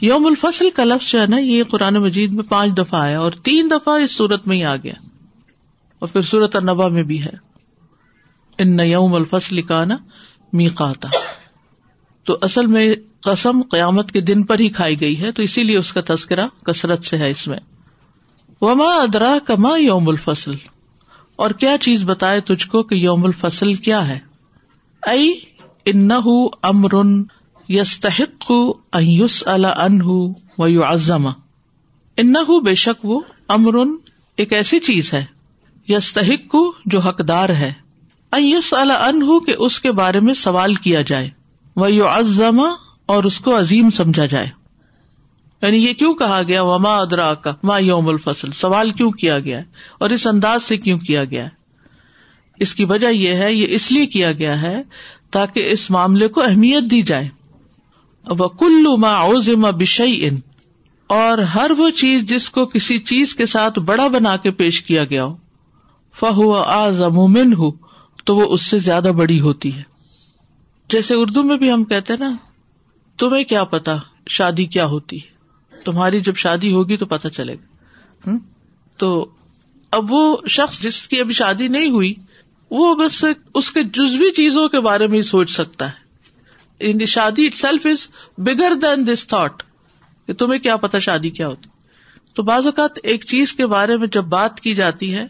یوم 0.00 0.26
الفصل 0.26 0.70
کا 0.70 0.84
لفظ 0.84 1.10
جو 1.10 1.20
ہے 1.20 1.26
نا، 1.26 1.38
یہ 1.38 1.64
قرآن 1.64 1.94
مجید 1.94 2.34
میں 2.34 2.44
پانچ 2.44 2.78
دفعہ 2.78 3.00
آیا 3.00 3.20
اور 3.20 3.32
تین 3.32 3.70
دفعہ 3.70 3.94
اس 3.94 4.10
صورت 4.16 4.48
میں 4.48 4.56
ہی 4.56 4.64
آ 4.64 4.76
گیا۔ 4.76 4.92
اور 5.98 6.08
پھر 6.08 6.20
صورت 6.22 6.56
النبا 6.56 6.88
میں 6.88 7.02
بھی 7.02 7.24
ہے۔ 7.24 7.32
ان 8.58 8.80
یوم 8.80 9.14
الفصل 9.14 9.62
کا 9.62 9.84
نا 9.84 9.96
میقاتا 10.52 11.08
تو 12.24 12.38
اصل 12.42 12.66
میں 12.66 12.94
قسم 13.20 13.62
قیامت 13.70 14.12
کے 14.12 14.20
دن 14.20 14.42
پر 14.42 14.58
ہی 14.58 14.68
کھائی 14.68 15.00
گئی 15.00 15.20
ہے، 15.20 15.32
تو 15.32 15.42
اسی 15.42 15.62
لیے 15.62 15.78
اس 15.78 15.92
کا 15.92 16.00
تذکرہ 16.06 16.46
کثرت 16.66 17.04
سے 17.04 17.16
ہے 17.16 17.30
اس 17.30 17.48
میں۔ 17.48 17.58
وما 18.60 18.94
ادرا 18.94 19.38
کما 19.46 19.76
یوم 19.76 20.08
الفصل؟ 20.08 20.54
اور 21.38 21.50
کیا 21.50 21.76
چیز 21.80 22.04
بتائے 22.04 22.40
تجھ 22.40 22.68
کو 22.68 22.82
کہ 22.82 22.94
یوم 22.94 23.24
الفصل 23.24 23.74
کیا 23.74 24.08
ہے؟ 24.08 24.18
ائی 25.02 25.40
ان 25.84 26.10
امر 26.62 27.22
یستحق 27.68 28.52
یوس 29.00 29.44
ان 29.76 30.00
و 30.58 30.84
ازما 30.84 31.30
ان 32.16 32.34
بے 32.64 32.74
شک 32.74 33.04
وہ 33.04 33.20
امر 33.48 33.74
ایک 34.36 34.52
ایسی 34.52 34.78
چیز 34.78 35.12
ہے، 35.12 35.24
یستحق 35.88 36.56
جو 36.86 37.00
حقدار 37.00 37.48
ہے۔ 37.48 37.72
ایس 38.32 38.74
ان 38.74 39.44
کہ 39.46 39.54
اس 39.58 39.80
کے 39.80 39.92
بارے 39.92 40.20
میں 40.20 40.34
سوال 40.34 40.74
کیا 40.74 41.02
جائے۔ 41.02 41.30
وہ 41.76 41.92
یو 41.92 42.08
ازما 42.08 42.68
اور 43.06 43.24
اس 43.24 43.40
کو 43.40 43.58
عظیم 43.58 43.90
سمجھا 43.90 44.26
جائے۔ 44.26 44.48
یعنی 45.62 45.76
یہ 45.76 45.92
کیوں 45.92 46.14
کہا 46.14 46.42
گیا؟ 46.48 46.62
وما 46.62 46.96
ادرا 46.96 47.34
کا 47.34 47.54
ما 47.62 47.78
یوم 47.78 48.08
الفصل؟ 48.08 48.50
سوال 48.50 48.90
کیوں 48.90 49.10
کیا 49.10 49.40
گیا؟ 49.40 49.58
ہے 49.58 49.64
اور 49.98 50.10
اس 50.10 50.26
انداز 50.26 50.62
سے 50.62 50.76
کیوں 50.76 50.98
کیا 50.98 51.24
گیا؟ 51.24 51.44
ہے 51.44 51.58
اس 52.60 52.74
کی 52.74 52.84
وجہ 52.84 53.06
یہ 53.06 53.34
ہے، 53.34 53.52
یہ 53.52 53.66
اس 53.70 53.92
لیے 53.92 54.06
کیا 54.06 54.32
گیا 54.32 54.62
ہے 54.62 54.82
تاکہ 55.30 55.70
اس 55.70 55.90
معاملے 55.90 56.28
کو 56.28 56.42
اہمیت 56.42 56.90
دی 56.90 57.02
جائے۔ 57.02 57.28
وہ 58.28 58.48
کلو 58.48 58.96
ما 58.96 59.14
اوزما 59.14 59.70
بشئی 59.70 60.26
ان 60.26 60.36
اور 61.06 61.38
ہر 61.38 61.70
وہ 61.78 61.90
چیز 61.90 62.24
جس 62.24 62.50
کو 62.50 62.66
کسی 62.66 62.98
چیز 62.98 63.34
کے 63.34 63.46
ساتھ 63.46 63.78
بڑا 63.78 64.08
بنا 64.08 64.36
کے 64.36 64.50
پیش 64.50 64.82
کیا 64.82 65.04
گیا 65.04 65.24
ہو۔ 65.24 65.36
فہو 66.14 66.54
آزمن 66.54 67.52
ہو 67.52 67.70
تو 68.24 68.36
وہ 68.36 68.54
اس 68.54 68.62
سے 68.62 68.78
زیادہ 68.78 69.12
بڑی 69.16 69.40
ہوتی 69.40 69.76
ہے۔ 69.76 69.82
جیسے 70.88 71.14
اردو 71.14 71.42
میں 71.42 71.56
بھی 71.56 71.72
ہم 71.72 71.84
کہتے 71.84 72.12
نا، 72.20 72.32
تمہیں 73.18 73.44
کیا 73.44 73.64
پتا 73.64 73.96
شادی 74.28 74.64
کیا 74.64 74.86
ہوتی 74.86 75.16
ہے؟ 75.16 75.37
تمہاری 75.84 76.20
جب 76.20 76.36
شادی 76.36 76.72
ہوگی 76.72 76.96
تو 76.96 77.06
پتا 77.06 77.30
چلے 77.30 77.54
گا۔ 77.54 77.66
تو 78.96 79.30
اب 79.90 80.12
وہ 80.12 80.36
شخص 80.48 80.82
جس 80.82 81.08
کی 81.08 81.20
ابھی 81.20 81.32
شادی 81.32 81.68
نہیں 81.68 81.90
ہوئی، 81.90 82.14
وہ 82.70 82.94
بس 82.94 83.24
اس 83.54 83.70
کے 83.70 83.82
جزوی 83.82 84.30
چیزوں 84.30 84.68
کے 84.68 84.80
بارے 84.80 85.06
میں 85.06 85.18
ہی 85.18 85.22
سوچ 85.22 85.50
سکتا 85.50 85.88
ہے۔ 85.88 85.92
ان 86.80 87.06
شادی 87.06 87.46
itself 87.54 87.86
is 87.86 88.08
bigger 88.38 88.72
than 88.82 89.06
this 89.06 89.26
thought 89.26 89.62
کہ 90.26 90.32
تمہیں 90.32 90.60
کیا 90.60 90.76
پتا 90.76 90.98
شادی 90.98 91.30
کیا 91.30 91.48
ہوتی۔ 91.48 91.68
تو 92.34 92.42
بعض 92.42 92.66
اوقات 92.66 92.98
ایک 93.02 93.24
چیز 93.24 93.52
کے 93.52 93.66
بارے 93.66 93.96
میں 93.96 94.06
جب 94.06 94.24
بات 94.24 94.60
کی 94.60 94.74
جاتی 94.74 95.14
ہے، 95.14 95.26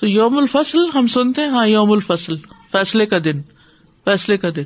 تو 0.00 0.06
یوم 0.06 0.38
الفصل 0.38 0.78
ہم 0.94 1.06
سنتے 1.06 1.42
ہیں 1.42 1.48
ہاں 1.48 1.66
یوم 1.66 1.92
الفصل، 1.92 2.36
فیصلے 2.72 3.06
کا 3.06 3.18
دن، 3.24 3.42
فیصلے 4.04 4.36
کا 4.36 4.48
دن۔ 4.56 4.64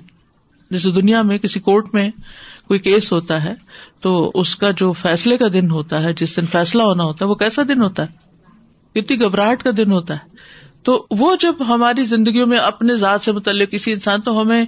جیسے 0.70 0.90
دنیا 0.90 1.22
میں 1.22 1.38
کسی 1.38 1.60
کورٹ 1.60 1.94
میں 1.94 2.10
کوئی 2.68 2.80
کیس 2.80 3.12
ہوتا 3.12 3.44
ہے 3.44 3.54
تو 4.00 4.30
اس 4.34 4.56
کا 4.56 4.70
جو 4.70 4.92
فیصلے 4.92 5.36
کا 5.36 5.44
دن 5.52 5.70
ہوتا 5.70 6.02
ہے، 6.02 6.12
جس 6.12 6.36
دن 6.36 6.46
فیصلہ 6.46 6.82
ہونا 6.82 7.04
ہوتا 7.04 7.24
ہے، 7.24 7.30
وہ 7.30 7.34
کیسا 7.34 7.62
دن 7.68 7.82
ہوتا 7.82 8.04
ہے؟ 8.04 8.28
کتنی 9.00 9.20
گھبراہٹ 9.20 9.62
کا 9.62 9.70
دن 9.76 9.92
ہوتا 9.92 10.14
ہے۔ 10.14 10.36
تو 10.82 11.06
وہ 11.10 11.36
جب 11.36 11.54
ہماری 11.68 12.04
زندگیوں 12.04 12.46
میں 12.46 12.58
اپنے 12.58 12.94
ذات 12.94 13.20
سے 13.20 13.32
متعلق 13.32 13.70
کسی 13.70 13.92
انسان، 13.92 14.20
تو 14.20 14.40
ہمیں 14.40 14.64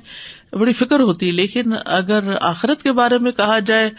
بڑی 0.53 0.73
فکر 0.73 1.01
ہوتی 1.01 1.27
ہے۔ 1.27 1.33
لیکن 1.33 1.63
اگر 1.85 2.35
آخرت 2.41 2.83
کے 2.83 2.93
بارے 2.93 3.19
میں 3.19 3.33
کہا 3.33 3.59
جائے، 3.59 3.91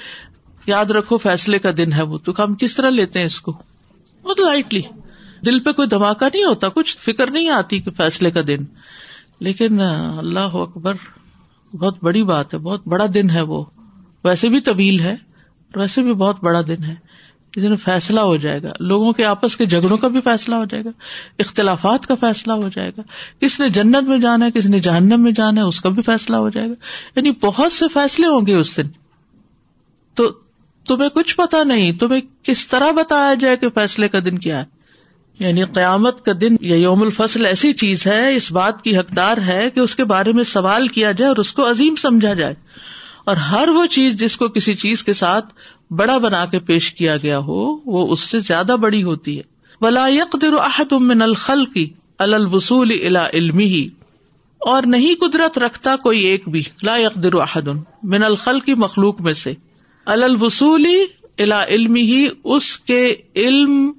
یاد 0.65 0.85
رکھو 0.85 1.17
فیصلے 1.17 1.59
کا 1.59 1.69
دن 1.77 1.93
ہے 1.93 2.01
وہ۔ 2.01 2.17
تو 2.17 2.31
ہم 2.39 2.55
کس 2.55 2.75
طرح 2.75 2.89
لیتے 2.89 3.19
ہیں 3.19 3.25
اس 3.25 3.41
کو؟ 3.41 3.51
بہت 4.23 4.39
لائٹلی 4.39 4.81
دل 5.45 5.59
پہ 5.59 5.71
کوئی 5.71 5.87
دھماکہ 5.87 6.25
نہیں 6.33 6.43
ہوتا، 6.43 6.67
کچھ 6.69 6.97
فکر 6.97 7.31
نہیں 7.31 7.49
آتی 7.49 7.79
کہ 7.79 7.91
فیصلے 7.91 8.31
کا 8.31 8.41
دن۔ 8.47 8.57
لیکن 9.39 9.81
اللہ 10.17 10.39
اکبر، 10.39 10.93
بہت 11.73 11.97
بڑی 12.03 12.23
بات 12.23 12.53
ہے، 12.53 12.59
بہت 12.59 12.87
بڑا 12.87 13.05
دن 13.13 13.29
ہے 13.29 13.41
وہ۔ 13.41 13.65
ویسے 14.23 14.49
بھی 14.49 14.61
طویل 14.61 14.99
ہے 14.99 15.15
ویسے 15.75 16.01
بھی 16.01 16.13
بہت 16.13 16.43
بڑا 16.43 16.61
دن 16.67 16.83
ہے۔ 16.83 16.95
کسی 17.51 17.67
نے 17.67 17.75
فیصلہ 17.75 18.19
ہو 18.19 18.35
جائے 18.35 18.63
گا۔ 18.63 18.71
لوگوں 18.79 19.13
کے 19.13 19.25
آپس 19.25 19.57
کے 19.57 19.65
جھگڑوں 19.65 19.97
کا 19.97 20.07
بھی 20.07 20.21
فیصلہ 20.21 20.55
ہو 20.55 20.65
جائے 20.65 20.83
گا۔ 20.83 20.89
اختلافات 21.39 22.07
کا 22.07 22.15
فیصلہ 22.15 22.53
ہو 22.53 22.69
جائے 22.75 22.91
گا۔ 22.97 23.01
کس 23.39 23.59
نے 23.59 23.69
جنت 23.69 24.03
میں 24.03 24.19
جانا 24.19 24.45
ہے، 24.45 24.51
کس 24.51 24.65
نے 24.65 24.79
جہنم 24.79 25.23
میں 25.23 25.31
جانا 25.31 25.61
ہے، 25.61 25.65
اس 25.65 25.81
کا 25.81 25.89
بھی 25.89 26.01
فیصلہ 26.01 26.35
ہو 26.35 26.49
جائے 26.49 26.69
گا۔ 26.69 26.73
یعنی 27.15 27.31
بہت 27.41 27.71
سے 27.71 27.85
فیصلے 27.93 28.27
ہوں 28.27 28.47
گے 28.47 28.55
اس 28.55 28.77
دن۔ 28.77 28.87
تو 30.13 30.31
تمہیں 30.87 31.09
کچھ 31.09 31.37
پتا 31.37 31.63
نہیں، 31.63 31.91
تمہیں 31.91 32.21
کس 32.43 32.67
طرح 32.67 32.91
بتایا 32.91 33.33
جائے 33.33 33.57
کہ 33.57 33.69
فیصلے 33.69 34.07
کا 34.07 34.19
دن 34.25 34.37
کیا 34.37 34.59
ہے؟ 34.59 34.65
یعنی 35.39 35.63
قیامت 35.63 36.25
کا 36.25 36.31
دن 36.41 36.55
یا 36.61 36.75
یوم 36.75 37.01
الفصل 37.01 37.45
ایسی 37.45 37.73
چیز 37.73 38.07
ہے، 38.07 38.35
اس 38.35 38.51
بات 38.51 38.81
کی 38.81 38.97
حقدار 38.97 39.37
ہے 39.37 39.69
کہ 39.69 39.79
اس 39.79 39.95
کے 39.95 40.03
بارے 40.03 40.33
میں 40.33 40.43
سوال 40.43 40.87
کیا 40.87 41.11
جائے 41.11 41.29
اور 41.29 41.37
اس 41.37 41.53
کو 41.53 41.69
عظیم 41.69 41.95
سمجھا 41.95 42.33
جائے۔ 42.33 42.53
اور 43.25 43.37
ہر 43.37 43.67
وہ 43.67 43.85
چیز 43.85 44.15
جس 44.15 44.37
کو 44.37 44.47
کسی 44.47 44.75
چیز 44.75 45.03
کے 45.03 45.13
ساتھ 45.13 45.53
بڑا 45.93 46.17
بنا 46.17 46.45
کے 46.45 46.59
پیش 46.59 46.93
کیا 46.93 47.17
گیا 47.17 47.37
ہو، 47.37 47.77
وہ 47.85 48.11
اس 48.11 48.19
سے 48.19 48.39
زیادہ 48.39 48.75
بڑی 48.81 49.03
ہوتی 49.03 49.37
ہے۔ 49.37 49.43
ولا 49.81 50.07
يقدر 50.07 50.53
احد 50.53 50.91
من 50.91 51.21
الخلق 51.21 51.77
على 52.19 52.33
الوصول 52.33 52.91
الى 52.91 53.37
علمه۔ 53.37 53.85
اور 54.59 54.83
نہیں 54.83 55.21
قدرت 55.21 55.57
رکھتا 55.57 55.95
کوئی 55.95 56.19
ایک 56.19 56.49
بھی۔ 56.49 56.63
لا 56.83 56.97
يقدر 56.97 57.33
احد 57.33 57.67
من 58.03 58.23
الخلق 58.23 58.69
مخلوق 58.69 59.21
میں 59.21 59.33
سے۔ 59.33 59.53
على 60.05 60.23
الوصول 60.23 60.85
الى 61.37 61.75
علمه، 61.75 62.25
اس 62.43 62.77
کے 62.77 63.15
علم 63.35 63.91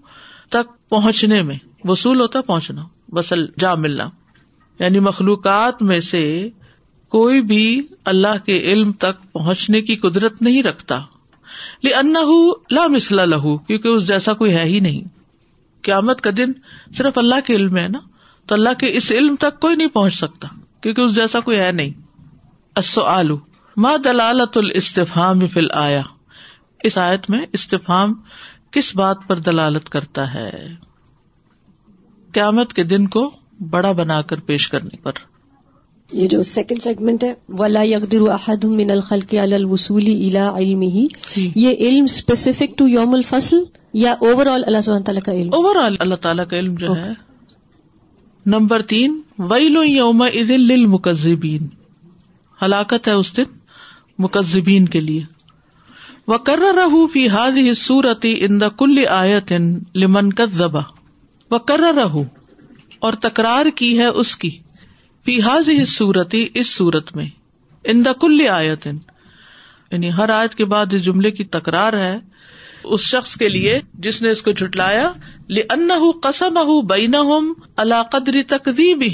تک 0.51 0.91
پہنچنے 0.91 1.43
میں۔ 1.43 1.57
وصول 1.85 2.21
ہوتا 2.21 2.41
پہنچنا۔ 2.41 2.85
بسل 3.09 3.47
جا 3.59 3.75
ملنا۔ 3.75 4.09
یعنی 4.79 5.01
مخلوقات 5.01 5.83
میں 5.83 6.01
سے 6.01 6.49
کوئی 7.13 7.41
بھی 7.41 7.87
اللہ 8.05 8.45
کے 8.47 8.59
علم 8.59 8.93
تک 8.93 9.33
پہنچنے 9.33 9.81
کی 9.83 9.97
قدرت 9.97 10.43
نہیں 10.43 10.63
رکھتا۔ 10.63 11.01
ان 11.83 12.15
لا 12.71 12.87
مسلا 12.87 13.25
لہو 13.25 13.59
کیونکہ 13.59 13.89
اس 13.89 14.07
جیسا 14.07 14.33
کوئی 14.33 14.53
ہے 14.53 14.65
ہی 14.65 14.81
نہیں۔ 14.81 15.09
قیامت 15.83 16.21
کا 16.21 16.31
دن 16.37 16.53
صرف 16.93 17.19
اللہ 17.19 17.35
کے 17.45 17.55
علم 17.55 17.77
ہے 17.77 17.89
نا، 17.89 17.99
تو 18.47 18.55
اللہ 18.55 18.69
کے 18.79 18.97
اس 18.97 19.13
علم 19.13 19.37
تک 19.37 19.61
کوئی 19.61 19.77
نہیں 19.77 19.89
پہنچ 19.89 20.15
سکتا، 20.15 20.49
کیونکہ 20.81 21.01
اس 21.01 21.15
جیسا 21.15 21.41
کوئی 21.41 21.59
ہے 21.59 21.73
نہیں۔ 21.73 21.91
السؤال، 22.75 23.31
ما 23.77 23.97
دلالت 24.05 24.57
الاستفہام 24.57 25.47
فی 25.47 25.61
آیا 25.73 26.03
اس 26.85 26.99
آیت 26.99 27.31
میں 27.31 27.47
استفام 27.53 28.15
کس 28.71 28.97
بات 28.97 29.17
پر 29.27 29.39
دلالت 29.39 29.89
کرتا 29.89 30.35
ہے؟ 30.35 30.69
قیامت 32.33 32.73
کے 32.73 32.83
دن 32.83 33.07
کو 33.09 33.31
بڑا 33.71 33.93
بنا 33.93 34.23
کر 34.23 34.41
پیش 34.41 34.69
کرنے 34.69 34.97
پر۔ 34.97 35.13
یہ 36.13 36.29
جو 36.29 36.43
سیکنڈ 36.43 36.83
سیگمنٹ 36.83 37.25
ہے 37.25 37.33
ولا 37.59 37.83
یقدر 37.83 38.29
احد 38.31 38.65
من 38.79 38.91
الخلق 38.91 39.35
علی 39.43 39.55
الوصول 39.55 40.07
الى 40.07 40.39
علمه. 40.39 41.07
یہ 41.57 41.85
علم 41.87 42.05
اسپیسیفک 42.05 42.79
ٹو 42.79 42.89
یوم 42.89 43.15
الفصل 43.15 43.63
یا 44.01 44.13
اوور 44.21 44.47
آل 44.47 44.65
اللہ 44.67 44.81
سبحانہ 44.81 45.05
تعالیٰ 45.05 45.23
کا 45.23 45.33
علم؟ 45.33 45.55
اوور 45.55 45.77
آل 45.85 45.97
اللہ 46.01 46.21
تعالیٰ 46.23 46.47
کا 46.51 46.59
علم 46.59 46.75
جو 46.75 46.97
ہے. 46.97 47.13
نمبر 48.47 48.83
تین 48.93 49.21
ویل 49.51 49.77
یوم 49.87 50.23
اذن 50.23 50.61
للمکذبین 50.61 51.69
ہلاکت 52.59 53.09
ہے 53.09 53.13
اس 53.13 53.37
دن 53.37 53.55
مکذبین 54.19 54.89
کے 54.89 55.01
لیے. 55.01 55.23
وقررہ 56.29 56.89
فی 57.13 57.23
هذه 57.29 57.69
السورة 57.69 58.33
عند 58.49 58.65
كل 58.77 59.05
آیت 59.13 59.53
لمن 59.95 60.33
کذب 60.33 60.77
وقررہ 61.51 62.05
اور 63.01 63.13
تکرار 63.21 63.71
کی 63.77 63.91
ہے 63.99 64.07
اس 64.23 64.37
کی. 64.37 64.51
فی 65.25 65.43
حاض 65.43 65.69
صورتی 65.87 66.49
اس 66.55 66.75
صورت 66.75 67.17
میں 67.17 67.27
ان 67.85 68.05
دا 68.05 68.13
کل 68.13 68.49
آیت 68.49 68.87
یعنی 68.87 70.13
ہر 70.13 70.29
آیت 70.29 70.55
کے 70.55 70.65
بعد 70.65 70.87
اس 70.93 71.05
جملے 71.05 71.31
کی 71.31 71.45
تکرار 71.45 71.93
ہے، 71.93 72.19
اس 72.85 73.01
شخص 73.01 73.37
کے 73.37 73.49
لیے 73.49 73.81
جس 73.95 74.23
نے 74.23 74.29
اس 74.29 74.43
کو 74.43 74.53
جھٹلایا 74.53 75.13
ان 75.49 75.91
قسم 76.23 76.59
بین 76.87 77.15
اللہ 77.77 78.03
قدری 78.11 78.43
تقدیب 78.43 79.05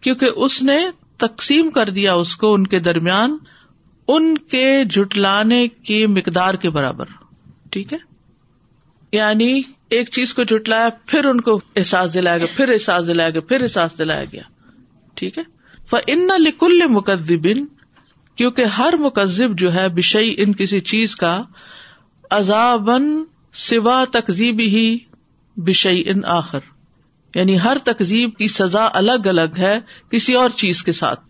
کیونکہ 0.00 0.26
اس 0.36 0.62
نے 0.62 0.78
تقسیم 1.16 1.70
کر 1.70 1.88
دیا 1.88 2.14
اس 2.14 2.36
کو 2.36 2.54
ان 2.54 2.66
کے 2.66 2.78
درمیان، 2.78 3.36
ان 4.08 4.38
کے 4.38 4.84
جٹلانے 4.84 5.68
کی 5.68 6.06
مقدار 6.06 6.54
کے 6.54 6.70
برابر۔ 6.70 7.04
ٹھیک 7.70 7.92
ہے؟ 7.92 7.98
یعنی 9.12 9.62
ایک 9.88 10.10
چیز 10.10 10.34
کو 10.34 10.42
جٹلایا 10.42 10.88
پھر 11.06 11.24
ان 11.24 11.40
کو 11.40 11.60
احساس 11.76 12.14
دلایا 12.14 12.38
گیا، 12.38 12.46
پھر 12.56 12.68
احساس 12.68 13.06
دلایا 13.06 13.30
گیا، 13.30 13.40
پھر 13.40 13.62
احساس 13.62 13.98
دلایا 13.98 14.24
گیا۔ 14.32 14.42
ٹھیک 15.22 15.38
ہے؟ 15.38 15.42
ان 16.06 16.28
لکل 16.38 16.86
مقدبن 16.88 17.66
کیونکہ 18.36 18.64
ہر 18.64 18.94
مکذب 19.00 19.58
جو 19.58 19.74
ہے 19.74 19.88
بشئی 19.88 20.34
ان 20.38 20.54
کسی 20.54 20.80
چیز 20.80 21.16
کا 21.16 21.42
عذابن 22.30 23.24
سوا 23.54 24.04
تقزیب 24.12 24.60
ہی 24.60 24.98
بشئی 25.56 26.02
ان 26.06 26.24
آخر۔ 26.24 26.58
یعنی 27.34 27.60
ہر 27.60 27.76
تقزیب 27.84 28.36
کی 28.36 28.48
سزا 28.48 28.88
الگ 28.94 29.26
الگ 29.26 29.58
ہے 29.58 29.80
کسی 30.10 30.34
اور 30.34 30.50
چیز 30.50 30.82
کے 30.82 30.92
ساتھ۔ 30.92 31.20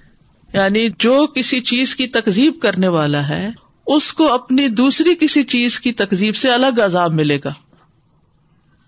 یعنی 0.52 0.88
جو 0.98 1.26
کسی 1.26 1.60
چیز 1.60 1.96
کی 1.96 2.06
تقزیب 2.06 2.60
کرنے 2.62 2.88
والا 2.88 3.28
ہے، 3.28 3.50
اس 3.86 4.12
کو 4.12 4.32
اپنی 4.32 4.68
دوسری 4.68 5.14
کسی 5.20 5.42
چیز 5.42 5.80
کی 5.80 5.92
تقزیب 5.92 6.36
سے 6.36 6.50
الگ 6.50 6.80
عذاب 6.84 7.12
ملے 7.12 7.38
گا۔ 7.44 7.52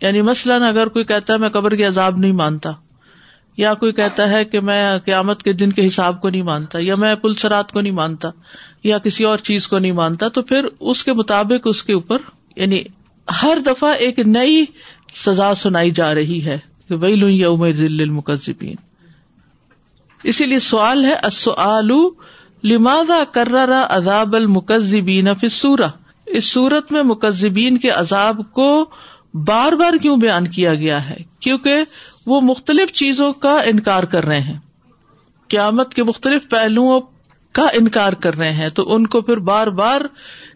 یعنی 0.00 0.22
مثلاً 0.22 0.62
اگر 0.62 0.86
کوئی 0.86 1.04
کہتا 1.04 1.32
ہے، 1.32 1.38
میں 1.38 1.48
قبر 1.48 1.74
کے 1.74 1.84
عذاب 1.84 2.18
نہیں 2.18 2.32
مانتا۔ 2.32 2.70
یا 3.56 3.74
کوئی 3.74 3.92
کہتا 3.92 4.30
ہے 4.30 4.44
کہ 4.44 4.60
میں 4.60 4.98
قیامت 4.98 5.42
کے 5.42 5.52
دن 5.52 5.72
کے 5.72 5.86
حساب 5.86 6.20
کو 6.20 6.28
نہیں 6.28 6.42
مانتا، 6.42 6.78
یا 6.82 6.96
میں 6.96 7.14
پلسرات 7.14 7.72
کو 7.72 7.80
نہیں 7.80 7.92
مانتا، 7.92 8.28
یا 8.84 8.98
کسی 8.98 9.24
اور 9.24 9.38
چیز 9.38 9.68
کو 9.68 9.78
نہیں 9.78 9.92
مانتا، 9.92 10.28
تو 10.28 10.42
پھر 10.42 10.66
اس 10.80 11.04
کے 11.04 11.12
مطابق 11.12 11.60
اس 11.64 11.82
کے 11.82 11.92
اوپر 11.92 12.18
یعنی 12.56 12.82
ہر 13.42 13.58
دفعہ 13.66 13.92
ایک 13.92 14.18
نئی 14.18 14.64
سزا 15.12 15.54
سنائی 15.54 15.90
جا 15.90 16.14
رہی 16.14 16.44
ہے 16.44 16.58
کہ 16.88 16.94
وہی 16.94 17.14
لو 17.14 17.28
یا 17.28 17.48
عمر 17.48 17.82
المکذبین 18.00 18.74
اسی 20.24 20.46
لیے 20.46 20.58
سوال 20.58 21.04
ہے 21.04 21.14
لمادا 22.64 23.24
کررا 23.32 23.84
عذاب 23.88 24.34
المکذبین 24.34 25.28
فی 25.40 25.48
سورہ 25.48 25.88
اس 26.26 26.44
صورت 26.44 26.92
میں 26.92 27.02
مکذبین 27.02 27.78
کے 27.78 27.90
عذاب 27.90 28.40
کو 28.52 28.90
بار 29.34 29.72
بار 29.72 29.92
کیوں 30.02 30.16
بیان 30.16 30.48
کیا 30.48 30.74
گیا 30.74 31.10
ہے؟ 31.10 31.16
کیونکہ 31.40 31.74
وہ 32.26 32.40
مختلف 32.40 32.92
چیزوں 32.92 33.32
کا 33.32 33.60
انکار 33.60 34.02
کر 34.02 34.24
رہے 34.24 34.40
ہیں۔ 34.40 34.58
قیامت 35.48 35.94
کے 35.94 36.04
مختلف 36.04 36.48
پہلوؤں 36.48 37.00
کا 37.52 37.62
انکار 37.62 38.12
کر 38.12 38.34
رہے 38.34 38.52
ہیں۔ 38.52 38.68
تو 38.68 38.94
ان 38.94 39.06
کو 39.06 39.20
پھر 39.20 39.36
بار 39.36 39.66
بار 39.66 40.00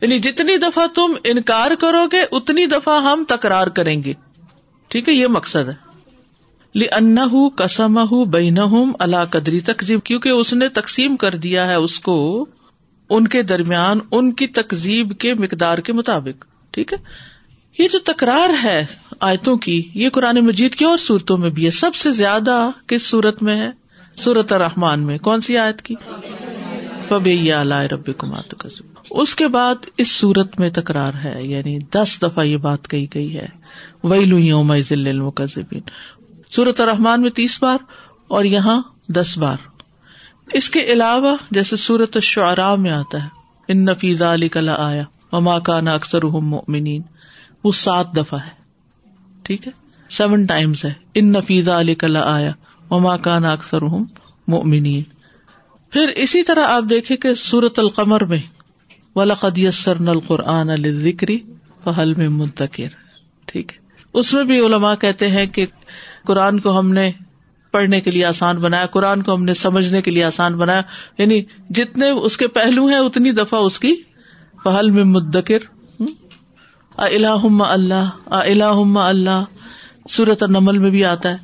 یعنی 0.01 0.19
جتنی 0.19 0.57
دفعہ 0.57 0.87
تم 0.87 1.13
انکار 1.25 1.71
کرو 1.81 2.07
گے، 2.13 2.21
اتنی 2.33 2.67
دفعہ 2.67 3.03
ہم 3.03 3.25
تکرار 3.29 3.67
کریں 3.67 4.05
گے۔ 4.05 4.13
ٹھیک 4.89 5.09
ہے، 5.09 5.15
یہ 5.15 5.27
مقصد 5.27 5.69
ہے۔ 5.69 5.89
ان 6.75 7.17
کسم 7.51 8.01
بین 8.31 8.59
اللہ 8.99 9.25
قدری 9.31 9.61
تقزیب 9.61 10.03
کیونکہ 10.05 10.29
اس 10.29 10.53
نے 10.53 10.69
تقسیم 10.69 11.17
کر 11.17 11.35
دیا 11.35 11.69
ہے 11.69 11.75
اس 11.75 12.01
کو 12.01 12.47
ان 13.11 13.29
کے 13.29 13.43
درمیان، 13.43 13.99
ان 14.11 14.33
کی 14.33 14.47
تقزیب 14.47 15.19
کے 15.19 15.35
مقدار 15.35 15.79
کے 15.79 15.93
مطابق۔ 15.93 16.45
ٹھیک 16.71 16.93
ہے؟ 16.93 16.99
یہ 17.79 17.89
جو 17.93 17.99
تکرار 17.99 18.65
ہے 18.65 18.87
آیتوں 19.21 19.57
کی، 19.57 19.91
یہ 19.95 20.09
قرآن 20.09 20.37
مجید 20.37 20.75
کی 20.75 20.85
اور 20.85 20.99
صورتوں 20.99 21.39
میں 21.39 21.51
بھی 21.51 21.65
ہے۔ 21.65 21.71
سب 21.71 21.95
سے 21.95 22.11
زیادہ 22.11 22.71
کس 22.87 23.07
صورت 23.07 23.43
میں 23.43 23.57
ہے؟ 23.57 23.71
سورت 24.17 24.53
الرحمان 24.53 25.01
میں۔ 25.01 25.19
کون 25.19 25.41
سی 25.41 25.59
آیت 25.59 25.83
کی؟ 25.83 25.95
رب 27.91 28.11
کمات 28.19 28.55
اس 29.11 29.35
کے 29.35 29.49
بعد 29.49 29.75
اس 29.99 30.11
صورت 30.11 30.61
میں 30.61 30.71
تکرار 30.71 31.13
ہے 31.25 31.39
یعنی 31.43 31.79
دس 31.79 32.19
دفعہ 32.23 32.45
یہ 32.45 32.57
بات 32.57 32.89
کہی 32.89 33.07
گئی 33.15 33.37
ہے۔ 33.37 33.47
وہی 34.03 34.25
لوئی 34.25 34.53
المکذبین 34.91 35.81
سورت 36.51 36.81
الرحمان 36.81 37.23
میں 37.23 37.31
تیس 37.31 37.63
بار 37.63 37.79
اور 38.29 38.45
یہاں 38.45 38.83
دس 39.09 39.39
بار۔ 39.39 39.57
اس 40.53 40.71
کے 40.71 40.81
علاوہ 40.81 41.37
جیسے 41.51 41.77
سورت 41.77 42.19
شعرا 42.23 42.75
میں 42.75 42.91
آتا 42.91 43.25
ہے، 43.25 43.29
ان 43.69 43.85
نفیز 43.85 44.23
علی 44.23 44.49
کلا 44.49 44.75
آیا 44.79 45.03
وما 45.33 45.59
کا 45.59 45.81
نا 45.81 45.93
اکثر 45.93 46.25
وہ 47.65 47.73
سات 47.73 48.17
دفعہ 48.17 48.41
ہے۔ 48.41 48.58
ٹھیک 49.49 49.67
ہے؟ 49.67 49.73
سیون 50.11 50.45
ٹائمس 50.45 50.85
ہے۔ 50.85 50.93
ان 51.15 51.33
نفیزہ 51.33 51.71
علی 51.71 51.95
کلا 51.95 52.35
آیا 52.35 52.53
مما 52.91 53.17
کا 53.17 53.39
نا 53.39 53.53
اکثر 53.53 53.83
ہوں 53.83 54.05
مومنین 54.49 55.03
پھر 55.91 56.09
اسی 56.09 56.43
طرح 56.43 56.65
آپ 56.65 56.83
دیکھے 56.91 57.17
کہ 57.17 57.35
سورت 57.35 57.79
القمر 57.79 58.25
میں 58.25 58.39
ولاقد 59.17 59.59
یسر 59.59 60.01
نل 60.01 60.21
قرآن 60.21 61.01
ذکری 61.01 61.39
فہل 61.85 62.15
میں 62.15 62.29
منتقر 62.29 62.89
ٹھیک 63.47 63.73
ہے۔ 63.73 63.79
اس 64.13 64.35
میں 64.35 64.45
بھی 64.45 64.67
علماء 64.67 64.95
کہتے 64.95 65.29
ہیں 65.29 65.47
کہ 65.47 65.67
قرآن 66.25 66.61
کو 66.61 66.79
ہم 66.79 66.93
نے 66.93 67.11
پڑھنے 67.71 68.01
کے 68.01 68.11
لیے 68.11 68.25
آسان 68.25 68.59
بنایا، 68.59 68.87
قرآن 68.87 69.23
کو 69.23 69.35
ہم 69.35 69.45
نے 69.45 69.55
سمجھنے 69.55 70.03
کے 70.03 70.11
لیے 70.11 70.25
آسان 70.25 70.57
بنایا۔ 70.57 70.83
یعنی 71.19 71.43
جتنے 71.71 72.09
اس 72.09 72.37
کے 72.37 72.49
پہلو 72.49 72.87
ہیں، 72.87 72.99
اتنی 72.99 73.31
دفعہ 73.31 73.61
اس 73.61 73.79
کی 73.79 73.95
پہل 74.65 74.91
میں 74.91 75.05
مدکر 75.05 75.78
اللہ 76.99 78.09
اللہ 78.27 78.99
اللہ 78.99 79.45
سورت 80.11 80.43
نمل 80.43 80.79
میں 80.79 80.91
بھی 80.91 81.05
آتا 81.05 81.29
ہے۔ 81.29 81.37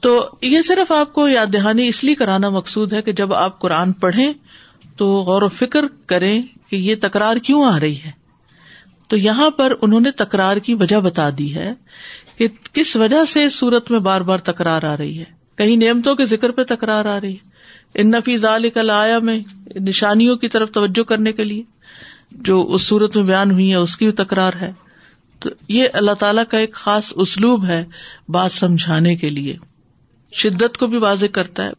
تو 0.00 0.28
یہ 0.42 0.60
صرف 0.60 0.92
آپ 0.92 1.12
کو 1.12 1.28
یاد 1.28 1.46
دہانی 1.52 1.88
اس 1.88 2.04
لیے 2.04 2.14
کرانا 2.14 2.48
مقصود 2.48 2.92
ہے 2.92 3.02
کہ 3.02 3.12
جب 3.12 3.34
آپ 3.34 3.58
قرآن 3.58 3.92
پڑھیں 3.92 4.32
تو 4.96 5.06
غور 5.14 5.42
و 5.42 5.48
فکر 5.48 5.84
کریں 6.06 6.42
کہ 6.70 6.76
یہ 6.76 6.94
تکرار 7.00 7.36
کیوں 7.36 7.64
آ 7.64 7.80
رہی 7.80 7.96
ہے۔ 8.04 8.10
تو 9.08 9.16
یہاں 9.16 9.50
پر 9.50 9.72
انہوں 9.82 10.00
نے 10.00 10.10
تکرار 10.10 10.56
کی 10.56 10.74
وجہ 10.74 10.96
بتا 10.96 11.30
دی 11.38 11.54
ہے 11.54 11.74
کہ 12.38 12.48
کس 12.72 12.96
وجہ 12.96 13.24
سے 13.24 13.48
سورت 13.48 13.90
میں 13.90 13.98
بار 13.98 14.20
بار 14.20 14.38
تکرار 14.38 14.82
آ 14.82 14.96
رہی 14.96 15.18
ہے۔ 15.18 15.24
کہیں 15.58 15.76
نعمتوں 15.76 16.14
کے 16.14 16.24
ذکر 16.24 16.50
پہ 16.50 16.64
تکرار 16.64 17.04
آ 17.04 17.20
رہی 17.20 17.32
ہے۔ 17.32 17.50
ان 17.94 18.10
نفیز 18.10 18.44
علی 18.44 18.70
کل 18.70 18.90
آیا 18.90 19.18
میں 19.18 19.40
نشانیوں 19.74 20.36
کی 20.36 20.48
طرف 20.48 20.70
توجہ 20.70 21.02
کرنے 21.02 21.32
کے 21.32 21.44
لیے۔ 21.44 21.62
جو 22.30 22.72
اس 22.72 22.82
صورت 22.82 23.16
میں 23.16 23.24
بیان 23.24 23.50
ہوئی 23.50 23.70
ہے، 23.70 23.74
اس 23.74 23.96
کی 23.96 24.04
بھی 24.04 24.12
تکرار 24.12 24.52
ہے۔ 24.60 24.72
تو 25.38 25.50
یہ 25.68 25.84
اللہ 25.92 26.10
تعالیٰ 26.10 26.44
کا 26.48 26.58
ایک 26.58 26.74
خاص 26.74 27.12
اسلوب 27.16 27.66
ہے 27.66 27.84
بات 28.28 28.52
سمجھانے 28.52 29.16
کے 29.16 29.28
لیے۔ 29.28 29.56
شدت 30.34 30.78
کو 30.78 30.86
بھی 30.86 30.98
واضح 30.98 31.26
کرتا 31.26 31.64
ہے۔ 31.64 31.70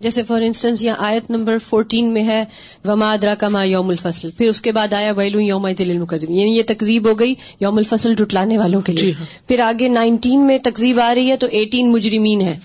جیسے 0.00 0.22
فار 0.22 0.42
انسٹنس 0.42 0.84
یہ 0.84 0.90
آیت 0.98 1.30
نمبر 1.30 1.58
فورٹین 1.58 2.12
میں 2.12 2.22
ہے 2.24 2.44
وما 2.84 3.12
ادرا 3.12 3.34
کما 3.34 3.62
یوم 3.64 3.88
الفصل۔ 3.88 4.30
پھر 4.30 4.48
اس 4.48 4.60
کے 4.60 4.72
بعد 4.72 4.92
آیا 4.92 5.12
ویلو 5.16 5.40
یوم 5.40 5.68
دل 5.78 5.90
المقدم 5.90 6.32
یعنی 6.32 6.56
یہ 6.56 6.62
تقزیب 6.66 7.08
ہو 7.08 7.18
گئی 7.18 7.34
یوم 7.60 7.76
الفصل 7.76 8.14
جٹلانے 8.14 8.58
والوں 8.58 8.80
کے 8.80 8.92
لیے۔ 8.92 9.02
جی 9.02 9.12
ہاں۔ 9.12 9.24
پھر 9.48 9.60
آگے 9.60 9.88
نائنٹین 9.88 10.46
میں 10.46 10.58
تقزیب 10.58 11.00
آ 11.00 11.14
رہی 11.14 11.30
ہے 11.30 11.36
تو 11.36 11.46
ایٹین 11.50 11.92
مجرمین 11.92 12.40
ہے 12.40 12.58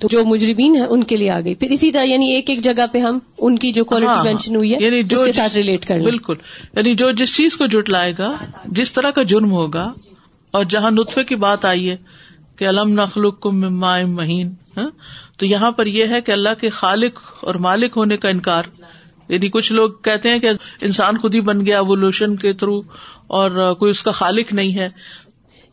تو 0.00 0.08
جو 0.10 0.24
مجرمین 0.24 0.76
ہے 0.76 0.84
ان 0.84 1.04
کے 1.04 1.16
لیے 1.16 1.30
آ 1.30 1.40
گئی 1.40 1.54
پھر 1.54 1.70
اسی 1.70 1.90
طرح 1.92 2.04
یعنی 2.04 2.30
ایک 2.30 2.50
ایک 2.50 2.60
جگہ 2.60 2.86
پہ 2.92 2.98
ہم 2.98 3.18
ان 3.38 3.58
کی 3.58 3.72
جو 3.72 3.84
کوالٹی 3.84 4.06
مینشن 4.06 4.30
ہاں، 4.30 4.48
ہاں۔ 4.48 4.56
ہوئی 4.56 4.74
ہے 4.74 4.78
یعنی 4.80 5.02
جو 5.02 5.24
کے 5.24 5.32
ساتھ 5.32 5.56
ریلیٹ 5.56 5.86
کر 5.86 5.98
بالکل۔ 5.98 6.34
یعنی 6.74 6.94
جو 6.94 7.10
جس 7.10 7.36
چیز 7.36 7.56
کو 7.56 7.66
جٹلائے 7.66 8.12
گا 8.18 8.32
جس 8.66 8.92
طرح 8.92 9.10
کا 9.10 9.22
جرم 9.22 9.52
ہوگا 9.52 9.92
اور 10.50 10.64
جہاں 10.64 10.90
نطفے 10.90 11.24
کی 11.24 11.36
بات 11.36 11.64
آئی 11.64 11.90
ہے 11.90 11.96
کہ 12.56 12.68
علم 12.68 13.00
نخلق 13.00 13.46
مہین 13.46 14.54
تو 15.38 15.46
یہاں 15.46 15.70
پر 15.70 15.86
یہ 15.86 16.04
ہے 16.10 16.20
کہ 16.20 16.32
اللہ 16.32 16.48
کے 16.60 16.70
خالق 16.70 17.20
اور 17.42 17.54
مالک 17.54 17.92
ہونے 17.96 18.16
کا 18.16 18.28
انکار۔ 18.28 18.62
یعنی 19.28 19.48
کچھ 19.48 19.72
لوگ 19.72 19.90
کہتے 19.90 20.28
ہیں 20.28 20.38
کہ 20.38 20.50
انسان 20.80 21.18
خود 21.18 21.34
ہی 21.34 21.40
بن 21.40 21.66
گیا 21.66 21.80
ایولیوشن 21.80 22.36
کے 22.36 22.52
تھرو 22.52 22.78
اور 23.26 23.74
کوئی 23.74 23.90
اس 23.90 24.02
کا 24.02 24.10
خالق 24.10 24.52
نہیں 24.52 24.78
ہے۔ 24.78 24.88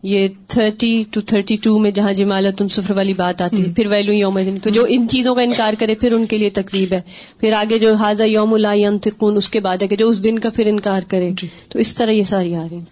یہ 0.03 0.27
تھرٹی 0.47 1.03
ٹو 1.11 1.21
تھرٹی 1.21 1.55
ٹو 1.55 1.79
میں 1.79 1.91
جہاں 1.91 2.13
جمالت 2.13 2.61
سفر 2.71 2.95
والی 2.95 3.13
بات 3.13 3.41
آتی 3.41 3.67
ہے 3.67 3.73
پھر 3.73 3.87
ویلو 3.87 4.13
یوم 4.13 4.39
تو 4.63 4.69
جو 4.69 4.85
ان 4.89 5.07
چیزوں 5.09 5.35
کا 5.35 5.41
انکار 5.41 5.73
کرے 5.79 5.95
پھر 5.95 6.11
ان 6.11 6.25
کے 6.25 6.37
لیے 6.37 6.49
تقزیب 6.49 6.93
ہے۔ 6.93 7.01
پھر 7.39 7.51
آگے 7.51 7.79
جو 7.79 7.93
حاضہ 7.93 8.23
یوم 8.23 8.53
اللہ 8.53 9.07
اس 9.21 9.49
کے 9.49 9.59
بعد 9.59 9.77
ہے 9.81 9.87
کہ 9.87 9.95
جو 9.95 10.07
اس 10.07 10.23
دن 10.23 10.39
کا 10.39 10.49
پھر 10.49 10.65
انکار 10.65 11.01
کرے۔ 11.07 11.31
جی۔ 11.31 11.47
تو 11.69 11.79
اس 11.79 11.95
طرح 11.95 12.11
یہ 12.11 12.23
ساری 12.23 12.55
آ 12.55 12.63
رہی 12.71 12.77
ہیں۔ 12.77 12.85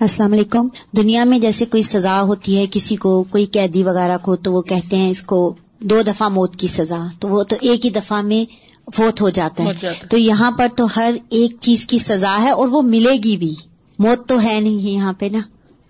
السلام 0.00 0.32
علیکم۔ 0.32 0.68
دنیا 0.96 1.24
میں 1.24 1.38
جیسے 1.38 1.64
کوئی 1.64 1.82
سزا 1.82 2.22
ہوتی 2.22 2.58
ہے 2.58 2.66
کسی 2.70 2.96
کو 2.96 3.22
کوئی 3.22 3.46
قیدی 3.46 3.82
وغیرہ 3.82 4.18
کو 4.18 4.36
تو 4.36 4.52
وہ 4.52 4.62
کہتے 4.62 4.96
ہیں 4.96 5.10
اس 5.10 5.22
کو 5.22 5.54
دو 5.80 6.02
دفعہ 6.02 6.28
موت 6.28 6.56
کی 6.56 6.66
سزا 6.66 7.06
تو 7.20 7.28
وہ 7.28 7.42
تو 7.42 7.56
ایک 7.60 7.84
ہی 7.84 7.90
دفعہ 7.90 8.22
میں 8.22 8.74
فوت 8.90 9.20
ہو 9.20 9.28
جاتا 9.28 9.64
ہے۔ 9.64 9.92
تو 10.10 10.16
یہاں 10.16 10.50
پر 10.50 10.66
تو 10.76 10.86
ہر 10.96 11.14
ایک 11.30 11.56
چیز 11.60 11.86
کی 11.86 11.98
سزا 11.98 12.36
ہے 12.42 12.50
اور 12.50 12.68
وہ 12.68 12.82
ملے 12.82 13.16
گی 13.24 13.36
بھی۔ 13.36 13.54
موت 13.98 14.28
تو 14.28 14.42
ہے 14.42 14.60
نہیں 14.60 14.90
یہاں 14.90 15.12
پہ 15.12 15.28
نا۔ 15.32 15.38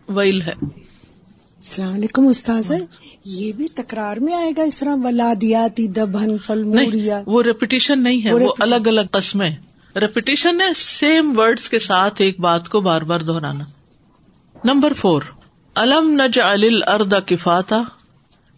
ویل 0.09 0.43
ہے۔ 0.43 0.53
السلام 1.65 1.95
علیکم 1.95 2.27
استاذ 2.27 2.73
یہ 3.25 3.53
بھی 3.53 3.69
تکرار 3.69 4.17
میں 4.17 4.35
آئے 4.35 4.53
گا 4.57 4.63
اس 4.63 4.77
طرح 4.77 4.97
ولادیاتی 5.05 5.89
دبن 5.89 6.39
فل 6.39 6.63
وہ 7.27 7.43
ریپیٹیشن 7.43 8.03
نہیں 8.03 8.25
ہے 8.25 8.33
وہ 8.33 8.53
الگ 8.59 8.87
الگ 8.87 9.01
قسمیں 9.11 9.51
ریپیٹیشن 9.97 10.61
ہے 10.61 10.67
سیم 10.77 11.39
ورڈس 11.39 11.69
کے 11.69 11.79
ساتھ 11.79 12.15
ایک 12.19 12.41
بات 12.41 12.69
کو 12.69 12.81
بار 12.81 13.03
بار 13.03 13.21
دہرانا۔ 13.21 13.65
نمبر 14.65 14.93
فور 14.93 15.23
الم 15.75 16.21
نج 16.21 16.39
اردا 16.87 17.21
کفاتا 17.21 17.83